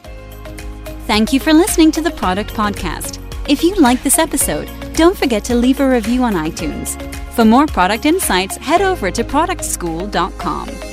Thank 1.05 1.33
you 1.33 1.39
for 1.39 1.53
listening 1.53 1.91
to 1.91 2.01
the 2.01 2.11
Product 2.11 2.51
Podcast. 2.53 3.19
If 3.47 3.61
you 3.61 3.75
like 3.75 4.01
this 4.03 4.17
episode, 4.17 4.69
don't 4.93 5.17
forget 5.17 5.43
to 5.45 5.55
leave 5.55 5.79
a 5.79 5.89
review 5.89 6.23
on 6.23 6.33
iTunes. 6.33 6.97
For 7.33 7.43
more 7.43 7.65
product 7.65 8.05
insights, 8.05 8.57
head 8.57 8.81
over 8.81 9.11
to 9.11 9.23
productschool.com. 9.23 10.92